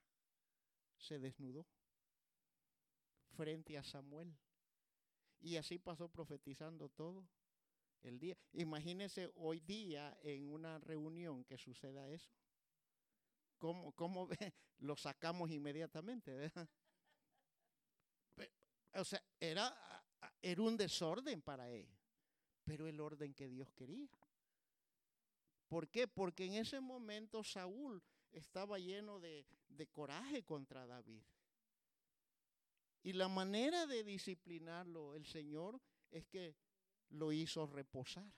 Se 0.98 1.20
desnudó 1.20 1.66
frente 3.36 3.78
a 3.78 3.84
Samuel. 3.84 4.36
Y 5.42 5.58
así 5.58 5.78
pasó 5.78 6.08
profetizando 6.10 6.90
todo 6.90 7.28
el 8.04 8.20
día. 8.20 8.38
Imagínese 8.54 9.32
hoy 9.36 9.60
día 9.60 10.18
en 10.22 10.52
una 10.52 10.80
reunión 10.80 11.44
que 11.44 11.58
suceda 11.58 12.10
eso. 12.10 12.32
¿Cómo, 13.58 13.92
cómo 13.94 14.28
lo 14.80 14.96
sacamos 14.96 15.52
inmediatamente? 15.52 16.52
O 18.98 19.04
sea, 19.04 19.22
era, 19.42 19.76
era 20.42 20.62
un 20.62 20.78
desorden 20.78 21.42
para 21.42 21.70
él, 21.70 21.86
pero 22.66 22.88
el 22.88 23.00
orden 23.00 23.34
que 23.34 23.48
Dios 23.48 23.72
quería. 23.72 24.10
¿Por 25.68 25.88
qué? 25.90 26.08
Porque 26.08 26.46
en 26.46 26.56
ese 26.56 26.80
momento 26.80 27.44
Saúl 27.44 28.04
estaba 28.32 28.78
lleno 28.80 29.20
de, 29.20 29.46
coraje 29.92 30.44
contra 30.44 30.86
David. 30.86 31.22
Y 33.04 33.14
la 33.14 33.28
manera 33.28 33.86
de 33.86 34.04
disciplinarlo 34.04 35.16
el 35.16 35.26
Señor 35.26 35.80
es 36.12 36.26
que 36.26 36.56
lo 37.10 37.32
hizo 37.32 37.68
reposar 37.68 38.32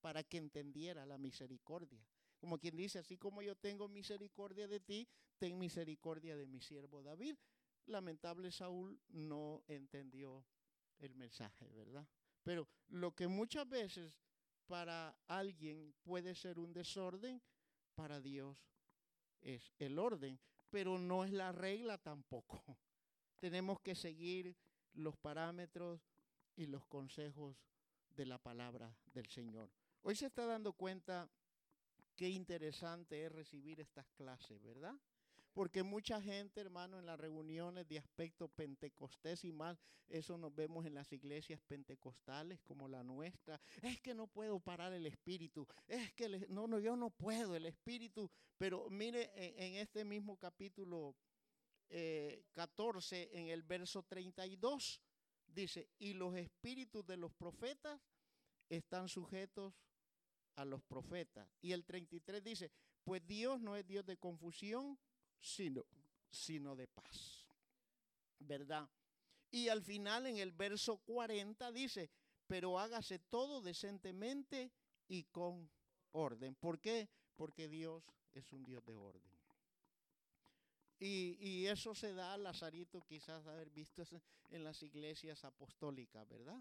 para 0.00 0.22
que 0.22 0.38
entendiera 0.38 1.04
la 1.04 1.18
misericordia. 1.18 2.04
Como 2.38 2.58
quien 2.58 2.76
dice, 2.76 2.98
así 2.98 3.16
como 3.16 3.42
yo 3.42 3.56
tengo 3.56 3.88
misericordia 3.88 4.66
de 4.68 4.80
ti, 4.80 5.08
ten 5.38 5.58
misericordia 5.58 6.36
de 6.36 6.46
mi 6.46 6.60
siervo 6.60 7.02
David. 7.02 7.36
Lamentable 7.86 8.50
Saúl 8.50 8.98
no 9.08 9.62
entendió 9.68 10.44
el 10.98 11.14
mensaje, 11.14 11.68
¿verdad? 11.72 12.06
Pero 12.46 12.68
lo 12.90 13.12
que 13.12 13.26
muchas 13.26 13.68
veces 13.68 14.20
para 14.68 15.18
alguien 15.26 15.92
puede 16.04 16.32
ser 16.36 16.60
un 16.60 16.72
desorden, 16.72 17.42
para 17.96 18.20
Dios 18.20 18.56
es 19.40 19.72
el 19.80 19.98
orden, 19.98 20.38
pero 20.70 20.96
no 20.96 21.24
es 21.24 21.32
la 21.32 21.50
regla 21.50 21.98
tampoco 21.98 22.62
tenemos 23.40 23.80
que 23.80 23.96
seguir 23.96 24.56
los 24.92 25.16
parámetros 25.16 26.00
y 26.54 26.66
los 26.66 26.86
consejos 26.86 27.56
de 28.10 28.26
la 28.26 28.38
palabra 28.38 28.96
del 29.12 29.26
Señor. 29.26 29.68
Hoy 30.02 30.14
se 30.14 30.26
está 30.26 30.46
dando 30.46 30.72
cuenta 30.72 31.28
qué 32.14 32.28
interesante 32.28 33.26
es 33.26 33.32
recibir 33.32 33.80
estas 33.80 34.06
clases, 34.10 34.62
¿verdad? 34.62 34.94
Porque 35.56 35.82
mucha 35.82 36.20
gente, 36.20 36.60
hermano, 36.60 36.98
en 36.98 37.06
las 37.06 37.18
reuniones 37.18 37.88
de 37.88 37.96
aspecto 37.96 38.46
pentecostés 38.46 39.42
y 39.42 39.52
más, 39.52 39.78
eso 40.06 40.36
nos 40.36 40.54
vemos 40.54 40.84
en 40.84 40.92
las 40.92 41.10
iglesias 41.14 41.62
pentecostales 41.66 42.60
como 42.60 42.86
la 42.86 43.02
nuestra. 43.02 43.58
Es 43.80 43.98
que 44.02 44.12
no 44.12 44.26
puedo 44.26 44.60
parar 44.60 44.92
el 44.92 45.06
espíritu. 45.06 45.66
Es 45.88 46.12
que 46.12 46.28
no, 46.50 46.66
no, 46.66 46.78
yo 46.78 46.94
no 46.94 47.08
puedo 47.08 47.56
el 47.56 47.64
espíritu. 47.64 48.30
Pero 48.58 48.90
mire, 48.90 49.32
en 49.34 49.76
este 49.76 50.04
mismo 50.04 50.36
capítulo 50.36 51.16
14 52.52 53.22
eh, 53.22 53.30
en 53.32 53.48
el 53.48 53.62
verso 53.62 54.02
32 54.02 55.00
dice, 55.46 55.88
y 55.98 56.12
los 56.12 56.36
espíritus 56.36 57.06
de 57.06 57.16
los 57.16 57.32
profetas 57.32 57.98
están 58.68 59.08
sujetos 59.08 59.72
a 60.56 60.66
los 60.66 60.82
profetas. 60.82 61.48
Y 61.62 61.72
el 61.72 61.86
33 61.86 62.44
dice, 62.44 62.70
pues 63.04 63.26
Dios 63.26 63.58
no 63.58 63.74
es 63.74 63.86
Dios 63.86 64.04
de 64.04 64.18
confusión, 64.18 64.98
sino, 65.46 65.84
sino 66.30 66.74
de 66.74 66.88
paz. 66.88 67.46
¿Verdad? 68.38 68.88
Y 69.50 69.68
al 69.68 69.82
final 69.82 70.26
en 70.26 70.38
el 70.38 70.52
verso 70.52 70.98
40 70.98 71.72
dice, 71.72 72.10
pero 72.46 72.78
hágase 72.78 73.18
todo 73.18 73.60
decentemente 73.60 74.72
y 75.08 75.24
con 75.24 75.70
orden. 76.12 76.54
¿Por 76.54 76.80
qué? 76.80 77.08
Porque 77.36 77.68
Dios 77.68 78.02
es 78.34 78.52
un 78.52 78.64
Dios 78.64 78.84
de 78.84 78.94
orden. 78.96 79.36
Y, 80.98 81.66
eso 81.66 81.94
se 81.94 82.14
da, 82.14 82.38
Lazarito, 82.38 83.02
quizás 83.02 83.46
haber 83.46 83.68
visto 83.68 84.02
en 84.50 84.64
las 84.64 84.82
iglesias 84.82 85.44
apostólicas, 85.44 86.26
¿verdad? 86.26 86.58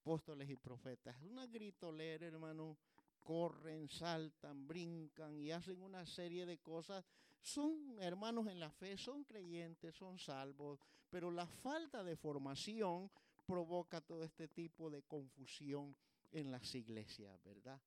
Apóstoles 0.00 0.50
y 0.50 0.56
profetas. 0.56 1.16
Una 1.22 1.46
gritolera, 1.46 2.26
hermano. 2.26 2.76
Corren, 3.20 3.88
saltan, 3.88 4.66
brincan 4.66 5.38
y 5.38 5.50
hacen 5.50 5.80
una 5.82 6.04
serie 6.06 6.46
de 6.46 6.58
cosas. 6.58 7.04
Son 7.40 7.96
hermanos 8.00 8.46
en 8.46 8.60
la 8.60 8.70
fe, 8.70 8.96
son 8.96 9.24
creyentes, 9.24 9.94
son 9.94 10.18
salvos, 10.18 10.78
pero 11.08 11.30
la 11.30 11.46
falta 11.46 12.04
de 12.04 12.16
formación 12.16 13.10
provoca 13.46 14.00
todo 14.00 14.22
este 14.22 14.48
tipo 14.48 14.90
de 14.90 15.02
confusión 15.02 15.96
en 16.32 16.52
las 16.52 16.74
iglesias, 16.74 17.42
¿verdad? 17.42 17.80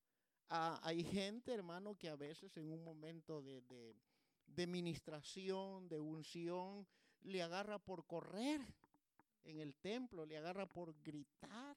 Ah, 0.49 0.79
hay 0.83 1.03
gente, 1.03 1.53
hermano, 1.53 1.97
que 1.97 2.09
a 2.09 2.15
veces 2.15 2.55
en 2.57 2.71
un 2.71 2.83
momento 2.83 3.41
de 3.41 3.61
de 4.55 4.67
ministración, 4.67 5.87
de 5.89 5.99
unción, 5.99 6.85
le 7.23 7.41
agarra 7.41 7.79
por 7.79 8.05
correr 8.05 8.61
en 9.43 9.59
el 9.59 9.75
templo, 9.75 10.25
le 10.25 10.37
agarra 10.37 10.65
por 10.65 10.93
gritar, 11.01 11.75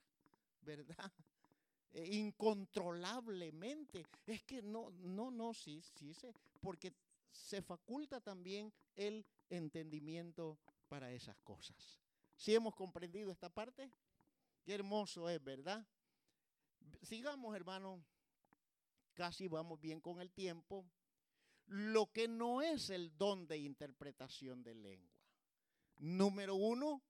¿verdad? 0.63 1.13
Eh, 1.93 2.17
incontrolablemente. 2.17 4.05
Es 4.27 4.43
que 4.43 4.61
no, 4.61 4.91
no, 4.91 5.31
no, 5.31 5.55
sí, 5.55 5.81
sí, 5.81 6.13
sí, 6.13 6.29
porque 6.61 6.93
se 7.37 7.63
faculta 7.63 8.21
también 8.21 8.73
el 8.95 9.25
entendimiento 9.49 10.59
para 10.89 11.13
esas 11.13 11.37
cosas. 11.39 12.01
¿Sí 12.37 12.55
hemos 12.55 12.75
comprendido 12.75 13.31
esta 13.31 13.49
parte? 13.49 13.91
Qué 14.63 14.75
hermoso 14.75 15.29
es, 15.29 15.43
¿verdad? 15.43 15.87
Sigamos, 17.03 17.55
hermano. 17.55 18.05
Casi 19.15 19.49
vamos 19.49 19.81
bien 19.81 20.01
con 20.01 20.21
el 20.21 20.31
tiempo 20.31 20.85
lo 21.69 22.13
que 22.13 22.29
no 22.29 22.63
es 22.63 22.91
el 22.91 23.17
don 23.17 23.47
de 23.47 23.59
interpretación 23.59 24.63
de 24.63 24.75
lengua. 24.75 25.21
Número 25.99 26.55
uno, 26.55 27.03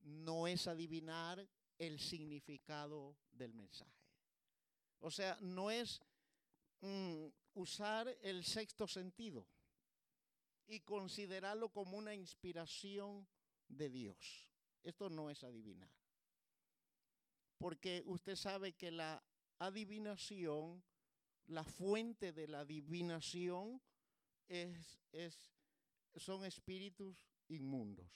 no 0.00 0.46
es 0.46 0.66
adivinar 0.66 1.44
el 1.78 1.98
significado 1.98 3.16
del 3.32 3.54
mensaje. 3.54 3.90
O 5.00 5.10
sea, 5.10 5.36
no 5.40 5.70
es 5.70 6.00
mm, 6.80 7.26
usar 7.54 8.08
el 8.22 8.44
sexto 8.44 8.86
sentido 8.86 9.46
y 10.68 10.80
considerarlo 10.80 11.70
como 11.70 11.98
una 11.98 12.14
inspiración 12.14 13.26
de 13.66 13.90
Dios. 13.90 14.48
Esto 14.84 15.10
no 15.10 15.30
es 15.30 15.42
adivinar. 15.42 15.90
Porque 17.58 18.04
usted 18.06 18.36
sabe 18.36 18.74
que 18.74 18.92
la 18.92 19.20
adivinación 19.58 20.84
la 21.48 21.64
fuente 21.64 22.32
de 22.32 22.46
la 22.46 22.60
adivinación 22.60 23.80
es, 24.48 24.98
es, 25.12 25.50
son 26.16 26.44
espíritus 26.44 27.26
inmundos, 27.48 28.06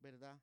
¿verdad? 0.00 0.40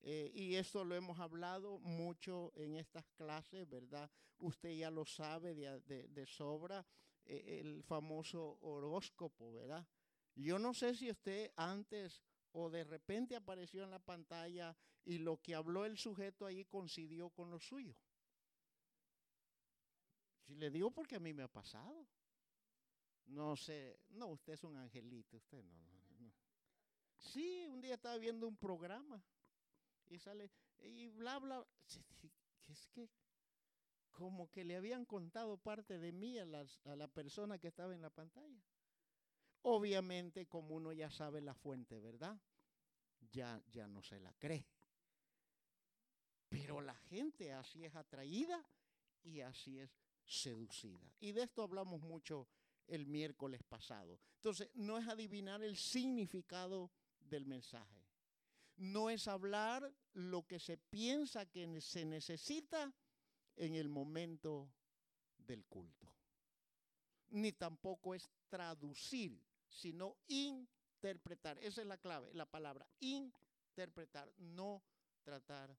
Eh, 0.00 0.32
y 0.34 0.54
esto 0.56 0.84
lo 0.84 0.94
hemos 0.94 1.18
hablado 1.20 1.78
mucho 1.80 2.52
en 2.56 2.76
estas 2.76 3.06
clases, 3.10 3.68
¿verdad? 3.68 4.10
Usted 4.38 4.70
ya 4.70 4.90
lo 4.90 5.04
sabe 5.04 5.54
de, 5.54 6.26
sobra, 6.26 6.84
eh, 7.24 7.60
el 7.60 7.82
famoso 7.84 8.58
horóscopo, 8.62 9.52
¿verdad? 9.52 9.86
Yo 10.34 10.58
no 10.58 10.72
sé 10.74 10.94
si 10.94 11.10
usted 11.10 11.52
antes 11.56 12.22
o 12.52 12.70
de 12.70 12.84
repente 12.84 13.36
apareció 13.36 13.84
en 13.84 13.90
la 13.90 13.98
pantalla 13.98 14.76
y 15.04 15.18
lo 15.18 15.40
que 15.40 15.54
habló 15.54 15.84
el 15.84 15.98
sujeto 15.98 16.46
ahí 16.46 16.64
coincidió 16.64 17.30
con 17.30 17.50
lo 17.50 17.58
suyo. 17.58 17.94
Si 20.46 20.54
le 20.54 20.70
digo 20.70 20.90
porque 20.90 21.16
a 21.16 21.20
mí 21.20 21.32
me 21.32 21.42
ha 21.42 21.48
pasado. 21.48 22.06
No 23.26 23.56
sé, 23.56 24.00
no, 24.10 24.28
usted 24.28 24.54
es 24.54 24.64
un 24.64 24.76
angelito, 24.76 25.36
usted 25.36 25.62
no, 25.62 25.80
no, 25.86 26.10
no. 26.18 26.32
Sí, 27.18 27.64
un 27.66 27.80
día 27.80 27.94
estaba 27.94 28.18
viendo 28.18 28.48
un 28.48 28.56
programa 28.56 29.22
y 30.08 30.18
sale, 30.18 30.50
y 30.80 31.08
bla, 31.08 31.38
bla. 31.38 31.66
Es 32.68 32.86
que 32.88 33.08
como 34.10 34.50
que 34.50 34.64
le 34.64 34.76
habían 34.76 35.04
contado 35.04 35.56
parte 35.56 35.98
de 35.98 36.12
mí 36.12 36.38
a, 36.38 36.42
a 36.42 36.96
la 36.96 37.08
persona 37.08 37.58
que 37.58 37.68
estaba 37.68 37.94
en 37.94 38.02
la 38.02 38.10
pantalla. 38.10 38.62
Obviamente, 39.62 40.46
como 40.46 40.74
uno 40.74 40.92
ya 40.92 41.10
sabe 41.10 41.40
la 41.40 41.54
fuente, 41.54 42.00
¿verdad? 42.00 42.38
Ya, 43.30 43.62
ya 43.70 43.86
no 43.86 44.02
se 44.02 44.18
la 44.20 44.32
cree. 44.34 44.66
Pero 46.48 46.80
la 46.80 46.94
gente 46.94 47.52
así 47.52 47.84
es 47.84 47.94
atraída 47.94 48.62
y 49.22 49.40
así 49.40 49.78
es 49.78 49.90
seducida. 50.24 51.10
Y 51.20 51.32
de 51.32 51.44
esto 51.44 51.62
hablamos 51.62 52.00
mucho 52.02 52.48
el 52.86 53.06
miércoles 53.06 53.62
pasado. 53.62 54.20
Entonces, 54.36 54.70
no 54.74 54.98
es 54.98 55.08
adivinar 55.08 55.62
el 55.62 55.76
significado 55.76 56.90
del 57.20 57.46
mensaje. 57.46 58.04
No 58.76 59.10
es 59.10 59.28
hablar 59.28 59.92
lo 60.14 60.46
que 60.46 60.58
se 60.58 60.76
piensa 60.76 61.46
que 61.46 61.80
se 61.80 62.04
necesita 62.04 62.92
en 63.56 63.74
el 63.74 63.88
momento 63.88 64.70
del 65.38 65.64
culto. 65.64 66.12
Ni 67.30 67.52
tampoco 67.52 68.14
es 68.14 68.30
traducir, 68.48 69.42
sino 69.72 70.16
interpretar. 70.28 71.58
Esa 71.58 71.80
es 71.80 71.86
la 71.86 71.98
clave, 71.98 72.32
la 72.34 72.46
palabra 72.46 72.86
interpretar, 73.00 74.32
no 74.38 74.82
tratar 75.22 75.76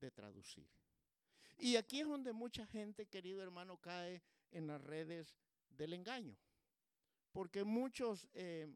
de 0.00 0.10
traducir. 0.10 0.68
Y 1.56 1.76
aquí 1.76 2.00
es 2.00 2.06
donde 2.06 2.32
mucha 2.32 2.66
gente, 2.66 3.06
querido 3.06 3.42
hermano, 3.42 3.78
cae 3.78 4.22
en 4.50 4.66
las 4.66 4.80
redes 4.82 5.36
del 5.70 5.92
engaño. 5.92 6.36
Porque 7.32 7.64
muchos 7.64 8.28
eh, 8.34 8.68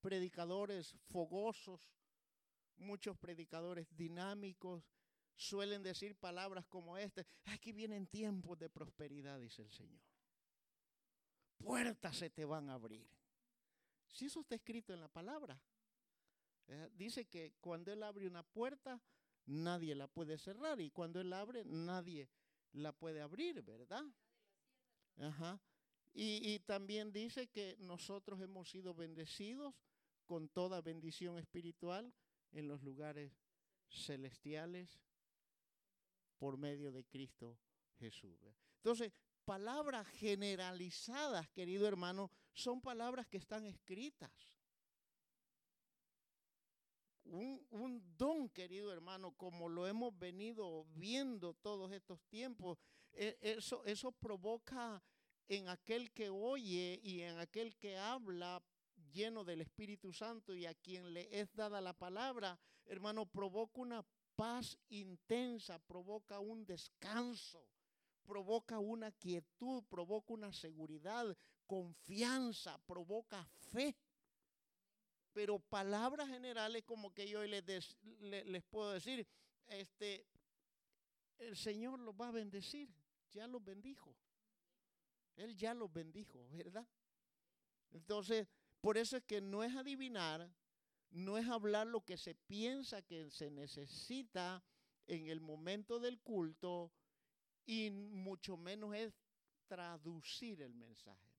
predicadores 0.00 0.94
fogosos, 1.08 1.90
muchos 2.76 3.16
predicadores 3.18 3.86
dinámicos, 3.96 4.84
suelen 5.36 5.82
decir 5.82 6.14
palabras 6.16 6.66
como 6.66 6.96
esta, 6.96 7.24
aquí 7.44 7.72
vienen 7.72 8.06
tiempos 8.06 8.58
de 8.58 8.68
prosperidad, 8.68 9.40
dice 9.40 9.62
el 9.62 9.70
Señor. 9.70 10.02
Puertas 11.58 12.16
se 12.16 12.30
te 12.30 12.44
van 12.44 12.70
a 12.70 12.74
abrir. 12.74 13.13
Si 14.14 14.26
eso 14.26 14.40
está 14.40 14.54
escrito 14.54 14.94
en 14.94 15.00
la 15.00 15.08
palabra, 15.08 15.60
eh, 16.68 16.88
dice 16.94 17.26
que 17.26 17.54
cuando 17.60 17.92
Él 17.92 18.00
abre 18.04 18.28
una 18.28 18.44
puerta, 18.44 19.02
nadie 19.46 19.96
la 19.96 20.06
puede 20.06 20.38
cerrar 20.38 20.80
y 20.80 20.92
cuando 20.92 21.20
Él 21.20 21.32
abre, 21.32 21.64
nadie 21.64 22.30
la 22.74 22.92
puede 22.92 23.20
abrir, 23.20 23.60
¿verdad? 23.62 24.04
Ajá. 25.16 25.60
Y, 26.12 26.54
y, 26.54 26.60
también 26.60 27.12
dice 27.12 27.48
que 27.48 27.76
nosotros 27.80 28.40
hemos 28.40 28.70
sido 28.70 28.94
bendecidos 28.94 29.74
con 30.26 30.48
toda 30.48 30.80
bendición 30.80 31.36
espiritual 31.36 32.14
en 32.52 32.68
los 32.68 32.84
lugares 32.84 33.32
celestiales 33.88 35.00
por 36.38 36.56
medio 36.56 36.92
de 36.92 37.04
Cristo 37.04 37.58
Jesús. 37.98 38.38
Entonces, 38.76 39.12
palabras 39.44 40.06
generalizadas, 40.08 41.48
querido 41.50 41.86
hermano, 41.86 42.30
son 42.52 42.80
palabras 42.80 43.26
que 43.26 43.38
están 43.38 43.66
escritas. 43.66 44.30
Un, 47.24 48.02
don, 48.16 48.48
querido 48.50 48.92
hermano, 48.92 49.32
como 49.32 49.68
lo 49.68 49.86
hemos 49.86 50.16
venido 50.18 50.84
viendo 50.94 51.54
todos 51.54 51.90
estos 51.92 52.22
tiempos, 52.24 52.78
e, 53.12 53.38
eso, 53.40 53.82
eso 53.84 54.12
provoca 54.12 55.02
en 55.48 55.68
aquel 55.68 56.12
que 56.12 56.28
oye 56.28 57.00
y 57.02 57.22
en 57.22 57.38
aquel 57.38 57.76
que 57.76 57.96
habla 57.96 58.62
lleno 59.12 59.44
del 59.44 59.62
Espíritu 59.62 60.12
Santo 60.12 60.54
y 60.54 60.66
a 60.66 60.74
quien 60.74 61.12
le 61.12 61.28
es 61.40 61.54
dada 61.54 61.80
la 61.80 61.92
palabra, 61.92 62.58
hermano, 62.86 63.26
provoca 63.26 63.80
una 63.80 64.04
paz 64.36 64.76
intensa, 64.88 65.78
provoca 65.78 66.40
un 66.40 66.66
descanso, 66.66 67.66
provoca 68.24 68.78
una 68.78 69.12
quietud, 69.12 69.84
provoca 69.84 70.32
una 70.32 70.52
seguridad, 70.52 71.36
confianza, 71.66 72.78
provoca 72.86 73.44
fe. 73.70 73.96
Pero 75.32 75.58
palabras 75.58 76.28
generales 76.28 76.84
como 76.84 77.12
que 77.12 77.28
yo 77.28 77.42
les, 77.44 77.96
les 78.20 78.62
puedo 78.64 78.92
decir, 78.92 79.26
este, 79.66 80.26
el 81.38 81.56
Señor 81.56 81.98
los 82.00 82.14
va 82.14 82.28
a 82.28 82.32
bendecir, 82.32 82.88
ya 83.30 83.46
los 83.46 83.64
bendijo. 83.64 84.16
Él 85.36 85.56
ya 85.56 85.74
los 85.74 85.92
bendijo, 85.92 86.46
¿verdad? 86.50 86.86
Entonces, 87.90 88.46
por 88.80 88.98
eso 88.98 89.16
es 89.16 89.24
que 89.24 89.40
no 89.40 89.64
es 89.64 89.74
adivinar, 89.74 90.50
no 91.10 91.38
es 91.38 91.48
hablar 91.48 91.86
lo 91.86 92.04
que 92.04 92.16
se 92.16 92.34
piensa 92.34 93.02
que 93.02 93.30
se 93.30 93.50
necesita 93.50 94.62
en 95.06 95.28
el 95.28 95.40
momento 95.40 96.00
del 96.00 96.20
culto 96.20 96.92
y 97.66 97.90
mucho 97.90 98.56
menos 98.56 98.94
es 98.94 99.14
traducir 99.66 100.62
el 100.62 100.74
mensaje, 100.74 101.30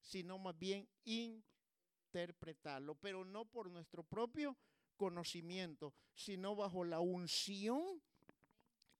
sino 0.00 0.38
más 0.38 0.58
bien 0.58 0.88
interpretarlo, 1.04 2.94
pero 2.94 3.24
no 3.24 3.44
por 3.44 3.70
nuestro 3.70 4.02
propio 4.04 4.56
conocimiento, 4.96 5.92
sino 6.14 6.54
bajo 6.54 6.84
la 6.84 7.00
unción 7.00 8.00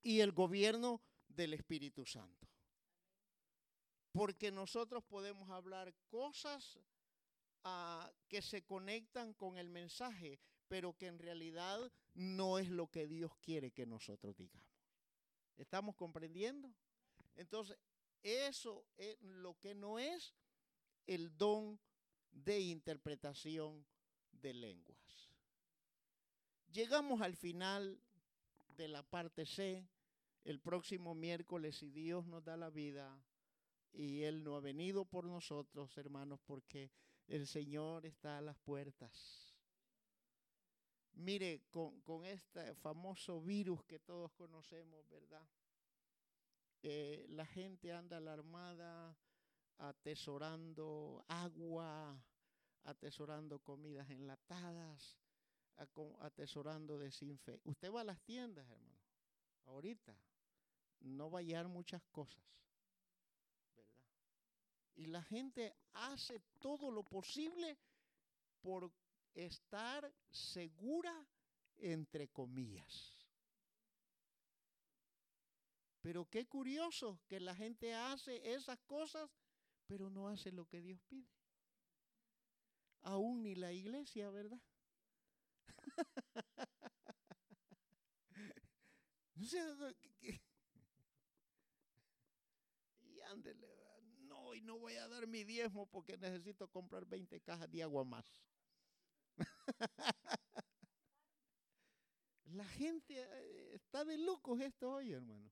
y 0.02 0.20
el 0.20 0.32
gobierno 0.32 1.00
del 1.28 1.54
Espíritu 1.54 2.04
Santo. 2.04 2.48
Porque 4.12 4.50
nosotros 4.52 5.02
podemos 5.04 5.50
hablar 5.50 5.94
cosas 6.08 6.78
que 8.28 8.42
se 8.42 8.62
conectan 8.62 9.32
con 9.34 9.56
el 9.56 9.68
mensaje, 9.68 10.38
pero 10.68 10.96
que 10.96 11.06
en 11.06 11.18
realidad 11.18 11.90
no 12.14 12.58
es 12.58 12.68
lo 12.68 12.88
que 12.88 13.06
Dios 13.06 13.34
quiere 13.38 13.70
que 13.70 13.86
nosotros 13.86 14.36
digamos. 14.36 14.73
¿Estamos 15.56 15.94
comprendiendo? 15.94 16.72
Entonces, 17.36 17.78
eso 18.22 18.86
es 18.96 19.20
lo 19.20 19.58
que 19.58 19.74
no 19.74 19.98
es 19.98 20.34
el 21.06 21.36
don 21.36 21.78
de 22.30 22.60
interpretación 22.60 23.84
de 24.32 24.54
lenguas. 24.54 25.30
Llegamos 26.72 27.20
al 27.20 27.36
final 27.36 28.00
de 28.76 28.88
la 28.88 29.02
parte 29.02 29.46
C. 29.46 29.86
El 30.44 30.60
próximo 30.60 31.14
miércoles, 31.14 31.76
si 31.76 31.90
Dios 31.90 32.26
nos 32.26 32.44
da 32.44 32.56
la 32.56 32.70
vida 32.70 33.18
y 33.92 34.22
Él 34.22 34.42
no 34.42 34.56
ha 34.56 34.60
venido 34.60 35.04
por 35.04 35.24
nosotros, 35.24 35.96
hermanos, 35.96 36.40
porque 36.44 36.90
el 37.28 37.46
Señor 37.46 38.04
está 38.04 38.38
a 38.38 38.42
las 38.42 38.58
puertas. 38.58 39.43
Mire, 41.16 41.62
con, 41.70 42.24
este 42.24 42.74
famoso 42.74 43.40
virus 43.40 43.84
que 43.84 44.00
todos 44.00 44.32
conocemos, 44.32 45.08
¿verdad? 45.08 45.46
Eh, 46.82 47.26
la 47.30 47.46
gente 47.46 47.92
anda 47.92 48.16
alarmada, 48.16 49.16
atesorando 49.78 51.24
agua, 51.28 52.20
atesorando 52.84 53.60
comidas 53.60 54.10
enlatadas, 54.10 55.16
atesorando 56.20 56.98
desinfección. 56.98 57.60
Usted 57.64 57.92
va 57.92 58.02
a 58.02 58.04
las 58.04 58.20
tiendas, 58.22 58.68
hermano, 58.68 59.00
ahorita, 59.66 60.16
no 61.00 61.30
va 61.30 61.38
a 61.38 61.42
hallar 61.42 61.68
muchas 61.68 62.02
cosas. 62.10 62.42
Y 64.96 65.06
la 65.06 65.22
gente 65.22 65.74
hace 65.92 66.40
todo 66.60 66.90
lo 66.90 67.02
posible 67.02 67.76
por 68.60 68.90
estar 69.34 70.12
segura, 70.30 71.26
entre 71.78 72.28
comillas. 72.28 73.18
Pero 76.00 76.26
qué 76.26 76.46
curioso 76.46 77.20
que 77.26 77.40
la 77.40 77.54
gente 77.54 77.94
hace 77.94 78.52
esas 78.54 78.78
cosas, 78.80 79.30
pero 79.86 80.10
no 80.10 80.28
hace 80.28 80.52
lo 80.52 80.66
que 80.66 80.82
Dios 80.82 81.00
pide. 81.08 81.28
Aún 83.02 83.42
ni 83.42 83.54
la 83.54 83.72
iglesia, 83.72 84.30
¿verdad? 84.30 84.58
y 89.36 89.46
ándele, 93.30 93.68
y 94.54 94.60
no 94.60 94.78
voy 94.78 94.94
a 94.94 95.08
dar 95.08 95.26
mi 95.26 95.44
diezmo 95.44 95.86
porque 95.86 96.16
necesito 96.16 96.68
comprar 96.68 97.06
20 97.06 97.40
cajas 97.40 97.70
de 97.70 97.82
agua 97.82 98.04
más. 98.04 98.24
La 102.54 102.64
gente 102.64 103.14
eh, 103.18 103.74
está 103.74 104.04
de 104.04 104.16
locos 104.18 104.60
esto 104.60 104.92
hoy, 104.92 105.12
hermano. 105.12 105.50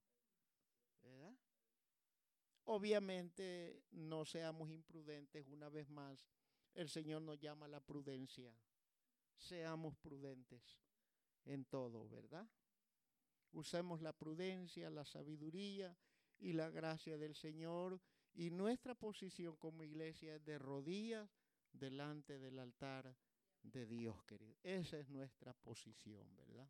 Obviamente 2.64 3.83
no 3.90 4.25
seamos 4.25 4.70
imprudentes 4.70 5.48
una 5.48 5.68
vez 5.68 5.90
más. 5.90 6.31
El 6.75 6.88
Señor 6.88 7.22
nos 7.22 7.38
llama 7.38 7.66
a 7.66 7.68
la 7.68 7.81
prudencia. 7.81 8.55
Seamos 9.37 9.96
prudentes 9.96 10.81
en 11.44 11.64
todo, 11.64 12.09
¿verdad? 12.09 12.48
Usemos 13.51 14.01
la 14.01 14.12
prudencia, 14.12 14.90
la 14.90 15.05
sabiduría 15.05 15.96
y 16.38 16.53
la 16.53 16.70
gracia 16.70 17.18
del 17.18 17.35
Señor 17.35 18.01
Y 18.35 18.51
nuestra 18.51 18.94
posición 18.94 19.57
como 19.57 19.83
iglesia 19.83 20.37
es 20.37 20.44
de 20.44 20.59
rodillas 20.59 21.29
delante 21.72 22.38
del 22.38 22.59
altar 22.59 23.14
de 23.62 23.87
Dios, 23.87 24.22
querido. 24.25 24.57
Esa 24.62 24.98
es 24.98 25.09
nuestra 25.09 25.53
posición, 25.53 26.35
¿verdad? 26.37 26.68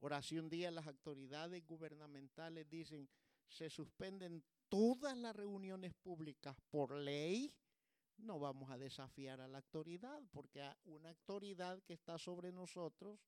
Ahora, 0.00 0.22
si 0.22 0.38
un 0.38 0.48
día 0.48 0.70
las 0.70 0.86
autoridades 0.86 1.64
gubernamentales 1.66 2.68
dicen 2.68 3.08
se 3.48 3.70
suspenden 3.70 4.42
todas 4.68 5.16
las 5.16 5.36
reuniones 5.36 5.94
públicas 5.94 6.56
por 6.70 6.92
ley, 6.92 7.54
no 8.18 8.38
vamos 8.38 8.70
a 8.70 8.78
desafiar 8.78 9.40
a 9.40 9.48
la 9.48 9.58
autoridad, 9.58 10.22
porque 10.30 10.62
una 10.84 11.10
autoridad 11.10 11.82
que 11.82 11.94
está 11.94 12.18
sobre 12.18 12.52
nosotros 12.52 13.18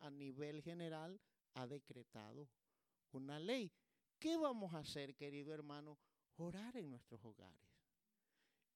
a 0.00 0.10
nivel 0.10 0.62
general 0.62 1.20
ha 1.54 1.66
decretado 1.66 2.48
una 3.12 3.38
ley. 3.38 3.72
¿Qué 4.18 4.36
vamos 4.36 4.74
a 4.74 4.78
hacer, 4.78 5.14
querido 5.14 5.52
hermano? 5.52 5.98
Orar 6.36 6.76
en 6.76 6.90
nuestros 6.90 7.24
hogares. 7.24 7.68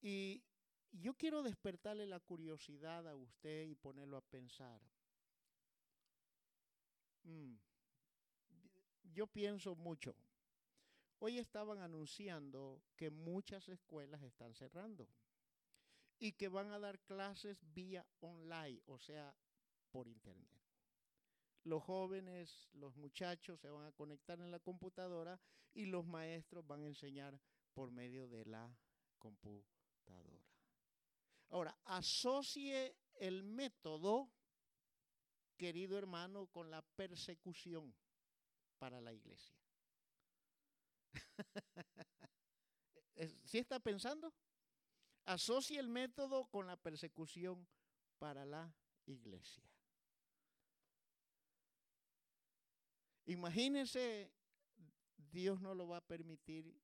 Y 0.03 0.43
yo 0.92 1.14
quiero 1.14 1.42
despertarle 1.42 2.07
la 2.07 2.20
curiosidad 2.20 3.07
a 3.09 3.16
usted 3.16 3.66
y 3.66 3.74
ponerlo 3.74 4.16
a 4.16 4.22
pensar. 4.22 4.81
Mm, 7.24 7.55
yo 9.12 9.26
pienso 9.26 9.74
mucho. 9.74 10.14
Hoy 11.18 11.38
estaban 11.38 11.79
anunciando 11.79 12.83
que 12.96 13.11
muchas 13.11 13.68
escuelas 13.68 14.22
están 14.22 14.55
cerrando 14.55 15.07
y 16.18 16.33
que 16.33 16.48
van 16.48 16.70
a 16.72 16.79
dar 16.79 16.98
clases 17.00 17.59
vía 17.74 18.07
online, 18.20 18.81
o 18.87 18.98
sea, 18.98 19.35
por 19.90 20.09
internet. 20.09 20.61
Los 21.64 21.83
jóvenes, 21.83 22.68
los 22.72 22.96
muchachos 22.96 23.61
se 23.61 23.68
van 23.68 23.87
a 23.87 23.92
conectar 23.92 24.40
en 24.40 24.50
la 24.50 24.61
computadora 24.61 25.38
y 25.74 25.87
los 25.87 26.07
maestros 26.07 26.66
van 26.66 26.83
a 26.83 26.87
enseñar 26.87 27.38
por 27.74 27.90
medio 27.90 28.29
de 28.29 28.46
la 28.46 28.74
computadora. 29.18 30.39
Ahora, 31.50 31.76
asocie 31.84 32.96
el 33.14 33.42
método, 33.42 34.30
querido 35.56 35.98
hermano, 35.98 36.46
con 36.46 36.70
la 36.70 36.82
persecución 36.82 37.94
para 38.78 39.00
la 39.00 39.12
iglesia. 39.12 39.56
¿Sí 43.44 43.58
está 43.58 43.80
pensando? 43.80 44.32
Asocie 45.26 45.78
el 45.78 45.88
método 45.88 46.46
con 46.46 46.66
la 46.66 46.76
persecución 46.76 47.68
para 48.18 48.44
la 48.44 48.74
iglesia. 49.06 49.64
Imagínense, 53.26 54.32
Dios 55.16 55.60
no 55.60 55.74
lo 55.74 55.88
va 55.88 55.98
a 55.98 56.06
permitir 56.06 56.74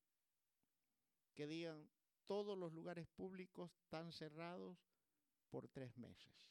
que 1.35 1.47
digan 1.47 1.89
todos 2.27 2.59
los 2.59 2.73
lugares 2.73 3.07
públicos 3.09 3.71
están 3.83 4.13
cerrados 4.13 4.77
por 5.49 5.69
tres 5.69 5.97
meses. 5.97 6.51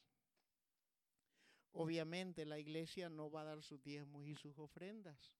Obviamente 1.73 2.45
la 2.45 2.57
iglesia 2.57 3.09
no 3.09 3.29
va 3.29 3.41
a 3.41 3.45
dar 3.45 3.61
sus 3.61 3.83
diezmos 3.83 4.25
y 4.25 4.35
sus 4.35 4.57
ofrendas. 4.57 5.33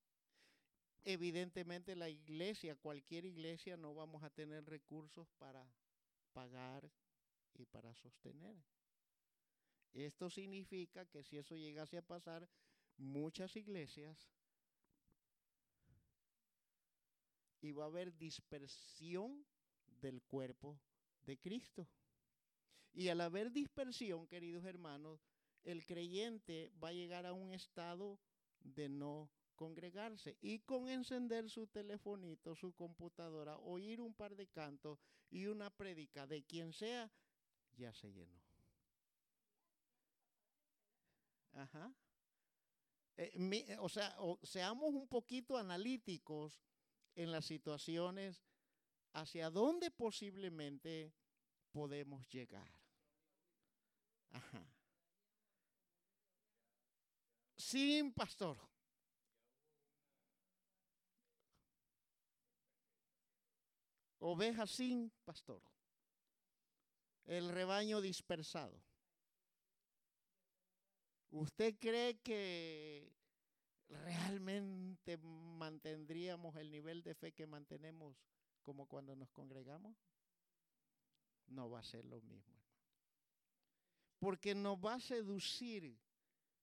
Evidentemente 1.03 1.95
la 1.95 2.09
iglesia, 2.09 2.75
cualquier 2.75 3.25
iglesia, 3.25 3.77
no 3.77 3.93
vamos 3.93 4.23
a 4.23 4.29
tener 4.29 4.65
recursos 4.65 5.27
para 5.37 5.65
pagar 6.33 6.91
y 7.53 7.65
para 7.65 7.93
sostener. 7.93 8.57
Esto 9.93 10.29
significa 10.29 11.05
que 11.05 11.23
si 11.23 11.37
eso 11.37 11.55
llegase 11.55 11.97
a 11.97 12.01
pasar, 12.01 12.49
muchas 12.97 13.55
iglesias 13.55 14.29
y 17.61 17.71
va 17.71 17.85
a 17.85 17.87
haber 17.87 18.15
dispersión 18.17 19.45
del 20.05 20.21
cuerpo 20.21 20.79
de 21.25 21.39
Cristo. 21.39 21.87
Y 22.93 23.09
al 23.09 23.21
haber 23.21 23.51
dispersión, 23.51 24.27
queridos 24.27 24.63
hermanos, 24.63 25.19
el 25.63 25.83
creyente 25.83 26.71
va 26.81 26.89
a 26.89 26.93
llegar 26.93 27.25
a 27.25 27.33
un 27.33 27.51
estado 27.51 28.19
de 28.59 28.87
no 28.87 29.31
congregarse 29.55 30.37
y 30.41 30.59
con 30.59 30.89
encender 30.89 31.49
su 31.49 31.65
telefonito, 31.65 32.55
su 32.55 32.73
computadora, 32.73 33.57
oír 33.57 33.99
un 33.99 34.13
par 34.13 34.35
de 34.35 34.47
cantos 34.47 34.99
y 35.31 35.47
una 35.47 35.71
prédica 35.71 36.27
de 36.27 36.43
quien 36.43 36.71
sea, 36.71 37.11
ya 37.75 37.91
se 37.93 38.13
llenó. 38.13 38.39
Ajá. 41.53 41.91
Eh, 43.17 43.77
o 43.79 43.89
sea, 43.89 44.15
seamos 44.43 44.93
un 44.93 45.07
poquito 45.07 45.57
analíticos 45.57 46.61
en 47.15 47.31
las 47.31 47.45
situaciones 47.45 48.43
hacia 49.15 49.49
dónde 49.49 49.91
posiblemente 49.91 51.13
podemos 51.71 52.27
llegar. 52.27 52.69
Ajá. 54.31 54.67
Sin 57.55 58.13
pastor. 58.13 58.57
Ovejas 64.19 64.71
sin 64.71 65.09
pastor. 65.23 65.61
El 67.25 67.49
rebaño 67.49 68.01
dispersado. 68.01 68.83
¿Usted 71.31 71.75
cree 71.79 72.19
que 72.19 73.13
realmente 73.87 75.17
mantendríamos 75.17 76.55
el 76.57 76.69
nivel 76.71 77.01
de 77.01 77.15
fe 77.15 77.31
que 77.31 77.47
mantenemos 77.47 78.17
como 78.65 78.87
cuando 78.87 79.15
nos 79.15 79.29
congregamos? 79.29 79.95
No 81.47 81.69
va 81.69 81.79
a 81.79 81.83
ser 81.83 82.03
lo 82.05 82.19
mismo, 82.21 82.59
Porque 84.19 84.55
nos 84.55 84.77
va 84.83 84.95
a 84.95 84.99
seducir 84.99 85.95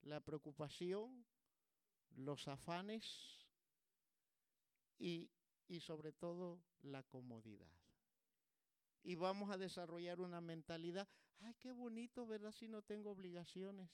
la 0.03 0.21
preocupación, 0.21 1.25
los 2.17 2.49
afanes 2.49 3.47
y, 4.99 5.31
y 5.69 5.79
sobre 5.79 6.13
todo 6.13 6.61
la 6.83 7.05
comodidad. 7.05 7.71
Y 9.05 9.15
vamos 9.15 9.51
a 9.51 9.57
desarrollar 9.59 10.21
una 10.21 10.41
mentalidad, 10.41 11.09
ay, 11.41 11.55
qué 11.55 11.71
bonito, 11.71 12.27
¿verdad? 12.27 12.51
Si 12.51 12.67
no 12.67 12.83
tengo 12.83 13.11
obligaciones. 13.11 13.89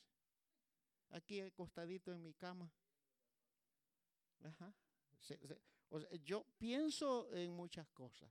Aquí 1.10 1.40
acostadito 1.40 2.12
en 2.12 2.22
mi 2.22 2.32
cama. 2.32 2.72
Ajá. 4.40 4.74
Yo 6.24 6.44
pienso 6.58 7.32
en 7.32 7.52
muchas 7.52 7.88
cosas, 7.88 8.30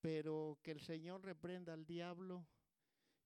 pero 0.00 0.58
que 0.62 0.70
el 0.70 0.80
Señor 0.80 1.24
reprenda 1.24 1.72
al 1.72 1.84
diablo 1.84 2.46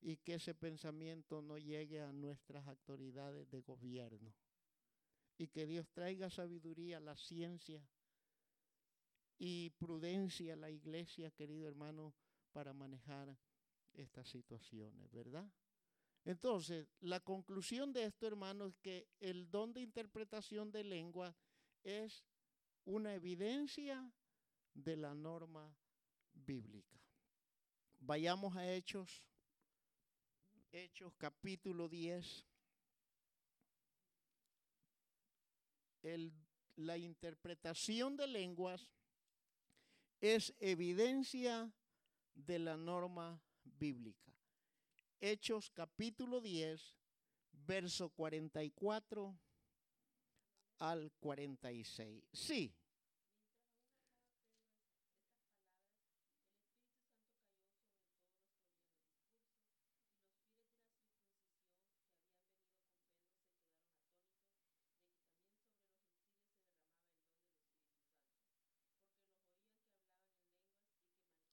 y 0.00 0.16
que 0.16 0.34
ese 0.34 0.54
pensamiento 0.54 1.42
no 1.42 1.58
llegue 1.58 2.00
a 2.02 2.12
nuestras 2.12 2.66
autoridades 2.66 3.48
de 3.50 3.60
gobierno. 3.60 4.34
Y 5.38 5.48
que 5.48 5.66
Dios 5.66 5.88
traiga 5.90 6.30
sabiduría, 6.30 7.00
la 7.00 7.16
ciencia 7.16 7.84
y 9.38 9.70
prudencia 9.70 10.52
a 10.52 10.56
la 10.56 10.70
iglesia, 10.70 11.30
querido 11.30 11.66
hermano, 11.66 12.14
para 12.52 12.72
manejar 12.72 13.36
estas 13.94 14.28
situaciones, 14.28 15.10
¿verdad? 15.10 15.50
Entonces, 16.24 16.88
la 17.00 17.20
conclusión 17.20 17.92
de 17.92 18.04
esto, 18.04 18.26
hermano, 18.26 18.66
es 18.66 18.76
que 18.76 19.08
el 19.18 19.50
don 19.50 19.72
de 19.72 19.80
interpretación 19.80 20.70
de 20.70 20.84
lengua 20.84 21.34
es 21.82 22.24
una 22.84 23.14
evidencia 23.14 24.10
de 24.74 24.96
la 24.96 25.14
norma 25.14 25.74
bíblica. 26.32 26.98
Vayamos 28.00 28.56
a 28.56 28.70
Hechos, 28.72 29.24
Hechos 30.72 31.12
capítulo 31.16 31.88
10. 31.88 32.46
la 36.74 36.98
interpretación 36.98 38.16
de 38.16 38.26
lenguas 38.26 38.90
es 40.20 40.52
evidencia 40.58 41.72
de 42.34 42.58
la 42.58 42.76
norma 42.76 43.40
bíblica. 43.64 44.32
Hechos 45.20 45.70
capítulo 45.70 46.40
10, 46.40 46.96
verso 47.52 48.10
44 48.10 49.38
al 50.78 51.12
46. 51.20 52.24
Sí. 52.32 52.74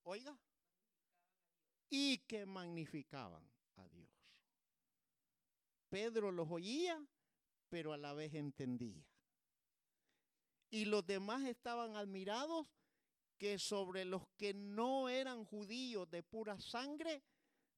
Oiga. 0.09 0.37
Y 1.89 2.17
que 2.19 2.45
magnificaban 2.45 3.43
a 3.77 3.87
Dios. 3.89 4.09
Pedro 5.89 6.31
los 6.31 6.49
oía, 6.49 7.03
pero 7.69 7.93
a 7.93 7.97
la 7.97 8.13
vez 8.13 8.33
entendía 8.33 9.09
y 10.69 10.85
los 10.85 11.05
demás 11.05 11.45
estaban 11.45 11.95
admirados 11.95 12.67
que 13.37 13.57
sobre 13.57 14.05
los 14.05 14.27
que 14.37 14.53
no 14.53 15.09
eran 15.09 15.45
judíos 15.45 16.09
de 16.09 16.23
pura 16.23 16.59
sangre 16.59 17.23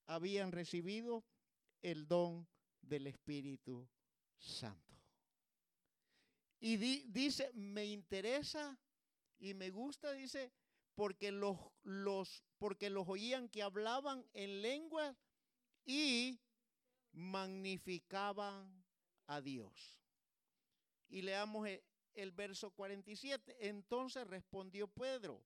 habían 0.07 0.51
recibido 0.51 1.23
el 1.81 2.07
don 2.07 2.47
del 2.81 3.07
Espíritu 3.07 3.87
Santo. 4.37 4.79
Y 6.59 6.77
dice, 6.77 7.51
me 7.53 7.85
interesa 7.85 8.77
y 9.39 9.53
me 9.53 9.69
gusta, 9.69 10.11
dice, 10.13 10.51
porque 10.95 11.31
los, 11.31 11.57
los, 11.83 12.43
porque 12.57 12.89
los 12.89 13.07
oían 13.07 13.49
que 13.49 13.63
hablaban 13.63 14.25
en 14.33 14.61
lenguas 14.61 15.15
y 15.85 16.39
magnificaban 17.13 18.83
a 19.27 19.41
Dios. 19.41 19.99
Y 21.09 21.21
leamos 21.21 21.67
el, 21.67 21.83
el 22.15 22.31
verso 22.31 22.71
47. 22.71 23.67
Entonces 23.67 24.27
respondió 24.27 24.87
Pedro, 24.87 25.43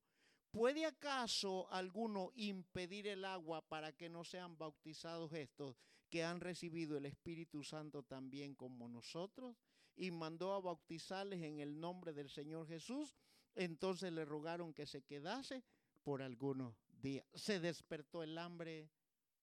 ¿puede 0.51 0.85
acaso 0.85 1.71
alguno 1.71 2.31
impedir 2.35 3.07
el 3.07 3.25
agua 3.25 3.61
para 3.61 3.91
que 3.91 4.09
no 4.09 4.23
sean 4.23 4.57
bautizados 4.57 5.33
estos 5.33 5.75
que 6.09 6.23
han 6.23 6.39
recibido 6.39 6.97
el 6.97 7.05
Espíritu 7.05 7.63
Santo 7.63 8.03
también 8.03 8.55
como 8.55 8.87
nosotros? 8.87 9.55
Y 9.95 10.11
mandó 10.11 10.53
a 10.53 10.59
bautizarles 10.59 11.41
en 11.41 11.59
el 11.59 11.79
nombre 11.79 12.13
del 12.13 12.29
Señor 12.29 12.67
Jesús. 12.67 13.15
Entonces 13.55 14.11
le 14.11 14.25
rogaron 14.25 14.73
que 14.73 14.85
se 14.85 15.01
quedase 15.01 15.63
por 16.03 16.21
algunos 16.21 16.75
días. 17.01 17.25
Se 17.33 17.59
despertó 17.59 18.21
el 18.21 18.37
hambre 18.37 18.89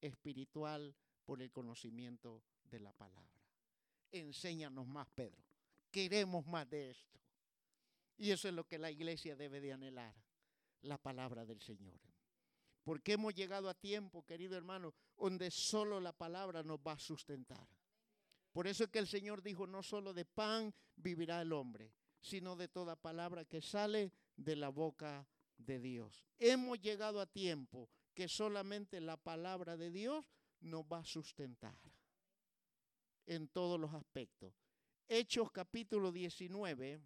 espiritual 0.00 0.94
por 1.24 1.40
el 1.40 1.50
conocimiento 1.50 2.42
de 2.64 2.80
la 2.80 2.92
palabra. 2.92 3.42
Enséñanos 4.10 4.86
más, 4.86 5.08
Pedro. 5.08 5.42
Queremos 5.90 6.46
más 6.46 6.68
de 6.68 6.90
esto. 6.90 7.18
Y 8.18 8.30
eso 8.30 8.48
es 8.48 8.54
lo 8.54 8.68
que 8.68 8.78
la 8.78 8.90
iglesia 8.90 9.34
debe 9.34 9.60
de 9.60 9.72
anhelar, 9.72 10.14
la 10.82 10.98
palabra 10.98 11.44
del 11.44 11.60
Señor. 11.60 11.98
Porque 12.84 13.12
hemos 13.12 13.34
llegado 13.34 13.68
a 13.68 13.74
tiempo, 13.74 14.24
querido 14.24 14.56
hermano, 14.56 14.92
donde 15.16 15.50
solo 15.50 16.00
la 16.00 16.12
palabra 16.12 16.62
nos 16.62 16.78
va 16.78 16.92
a 16.92 16.98
sustentar. 16.98 17.66
Por 18.52 18.66
eso 18.66 18.84
es 18.84 18.90
que 18.90 18.98
el 18.98 19.06
Señor 19.06 19.42
dijo, 19.42 19.66
no 19.66 19.82
solo 19.82 20.12
de 20.12 20.24
pan 20.24 20.74
vivirá 20.96 21.40
el 21.40 21.52
hombre, 21.52 21.92
sino 22.23 22.57
de 22.57 22.68
toda 22.68 22.97
palabra 22.97 23.45
que 23.45 23.61
sale 23.61 24.12
de 24.37 24.57
la 24.57 24.68
boca 24.68 25.27
de 25.59 25.79
Dios. 25.79 26.25
Hemos 26.39 26.81
llegado 26.81 27.20
a 27.20 27.27
tiempo 27.27 27.91
que 28.14 28.29
solamente 28.29 29.01
la 29.01 29.16
palabra 29.16 29.77
de 29.77 29.91
Dios 29.91 30.25
nos 30.61 30.85
va 30.85 30.99
a 30.99 31.05
sustentar 31.05 31.77
en 33.27 33.49
todos 33.49 33.79
los 33.79 33.93
aspectos. 33.93 34.55
Hechos 35.09 35.51
capítulo 35.51 36.12
19, 36.12 37.01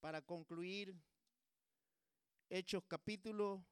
para 0.00 0.22
concluir, 0.22 0.96
Hechos 2.48 2.82
capítulo 2.88 3.64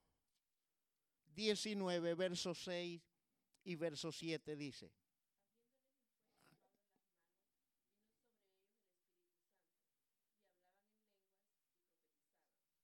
19, 1.35 2.15
verso 2.15 2.55
6 2.55 3.01
y 3.65 3.75
verso 3.75 4.13
7 4.13 4.55
dice. 4.55 4.93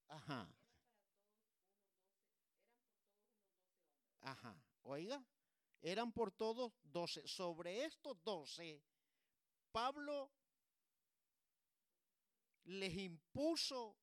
Ajá. 0.09 0.49
Ajá. 4.25 4.57
Oiga, 4.83 5.23
eran 5.81 6.13
por 6.13 6.33
todos 6.33 6.73
doce. 6.83 7.27
Sobre 7.29 7.85
estos 7.85 8.17
doce, 8.25 8.83
Pablo 9.71 10.31
les 12.65 12.95
impuso 12.97 13.97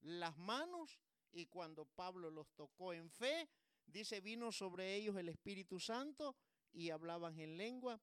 las 0.00 0.36
manos 0.36 0.98
y 1.30 1.46
cuando 1.46 1.86
Pablo 1.86 2.30
los 2.30 2.52
tocó 2.54 2.92
en 2.92 3.08
fe, 3.08 3.48
dice, 3.86 4.20
vino 4.20 4.50
sobre 4.50 4.94
ellos 4.94 5.16
el 5.16 5.28
Espíritu 5.28 5.78
Santo 5.78 6.36
y 6.72 6.90
hablaban 6.90 7.38
en 7.38 7.56
lengua 7.56 8.00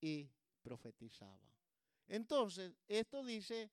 y 0.00 0.30
profetizaban. 0.62 1.52
Entonces, 2.08 2.74
esto 2.88 3.22
dice 3.24 3.70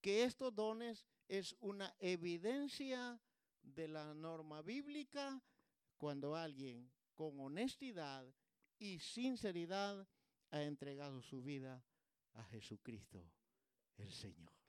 que 0.00 0.24
estos 0.24 0.54
dones 0.54 1.06
es 1.28 1.54
una 1.60 1.94
evidencia 2.00 3.20
de 3.62 3.86
la 3.86 4.14
norma 4.14 4.62
bíblica 4.62 5.40
cuando 6.02 6.34
alguien 6.34 6.90
con 7.14 7.38
honestidad 7.38 8.26
y 8.76 8.98
sinceridad 8.98 10.08
ha 10.50 10.62
entregado 10.64 11.22
su 11.22 11.44
vida 11.44 11.80
a 12.32 12.42
Jesucristo 12.42 13.24
el 13.98 14.10
Señor. 14.10 14.61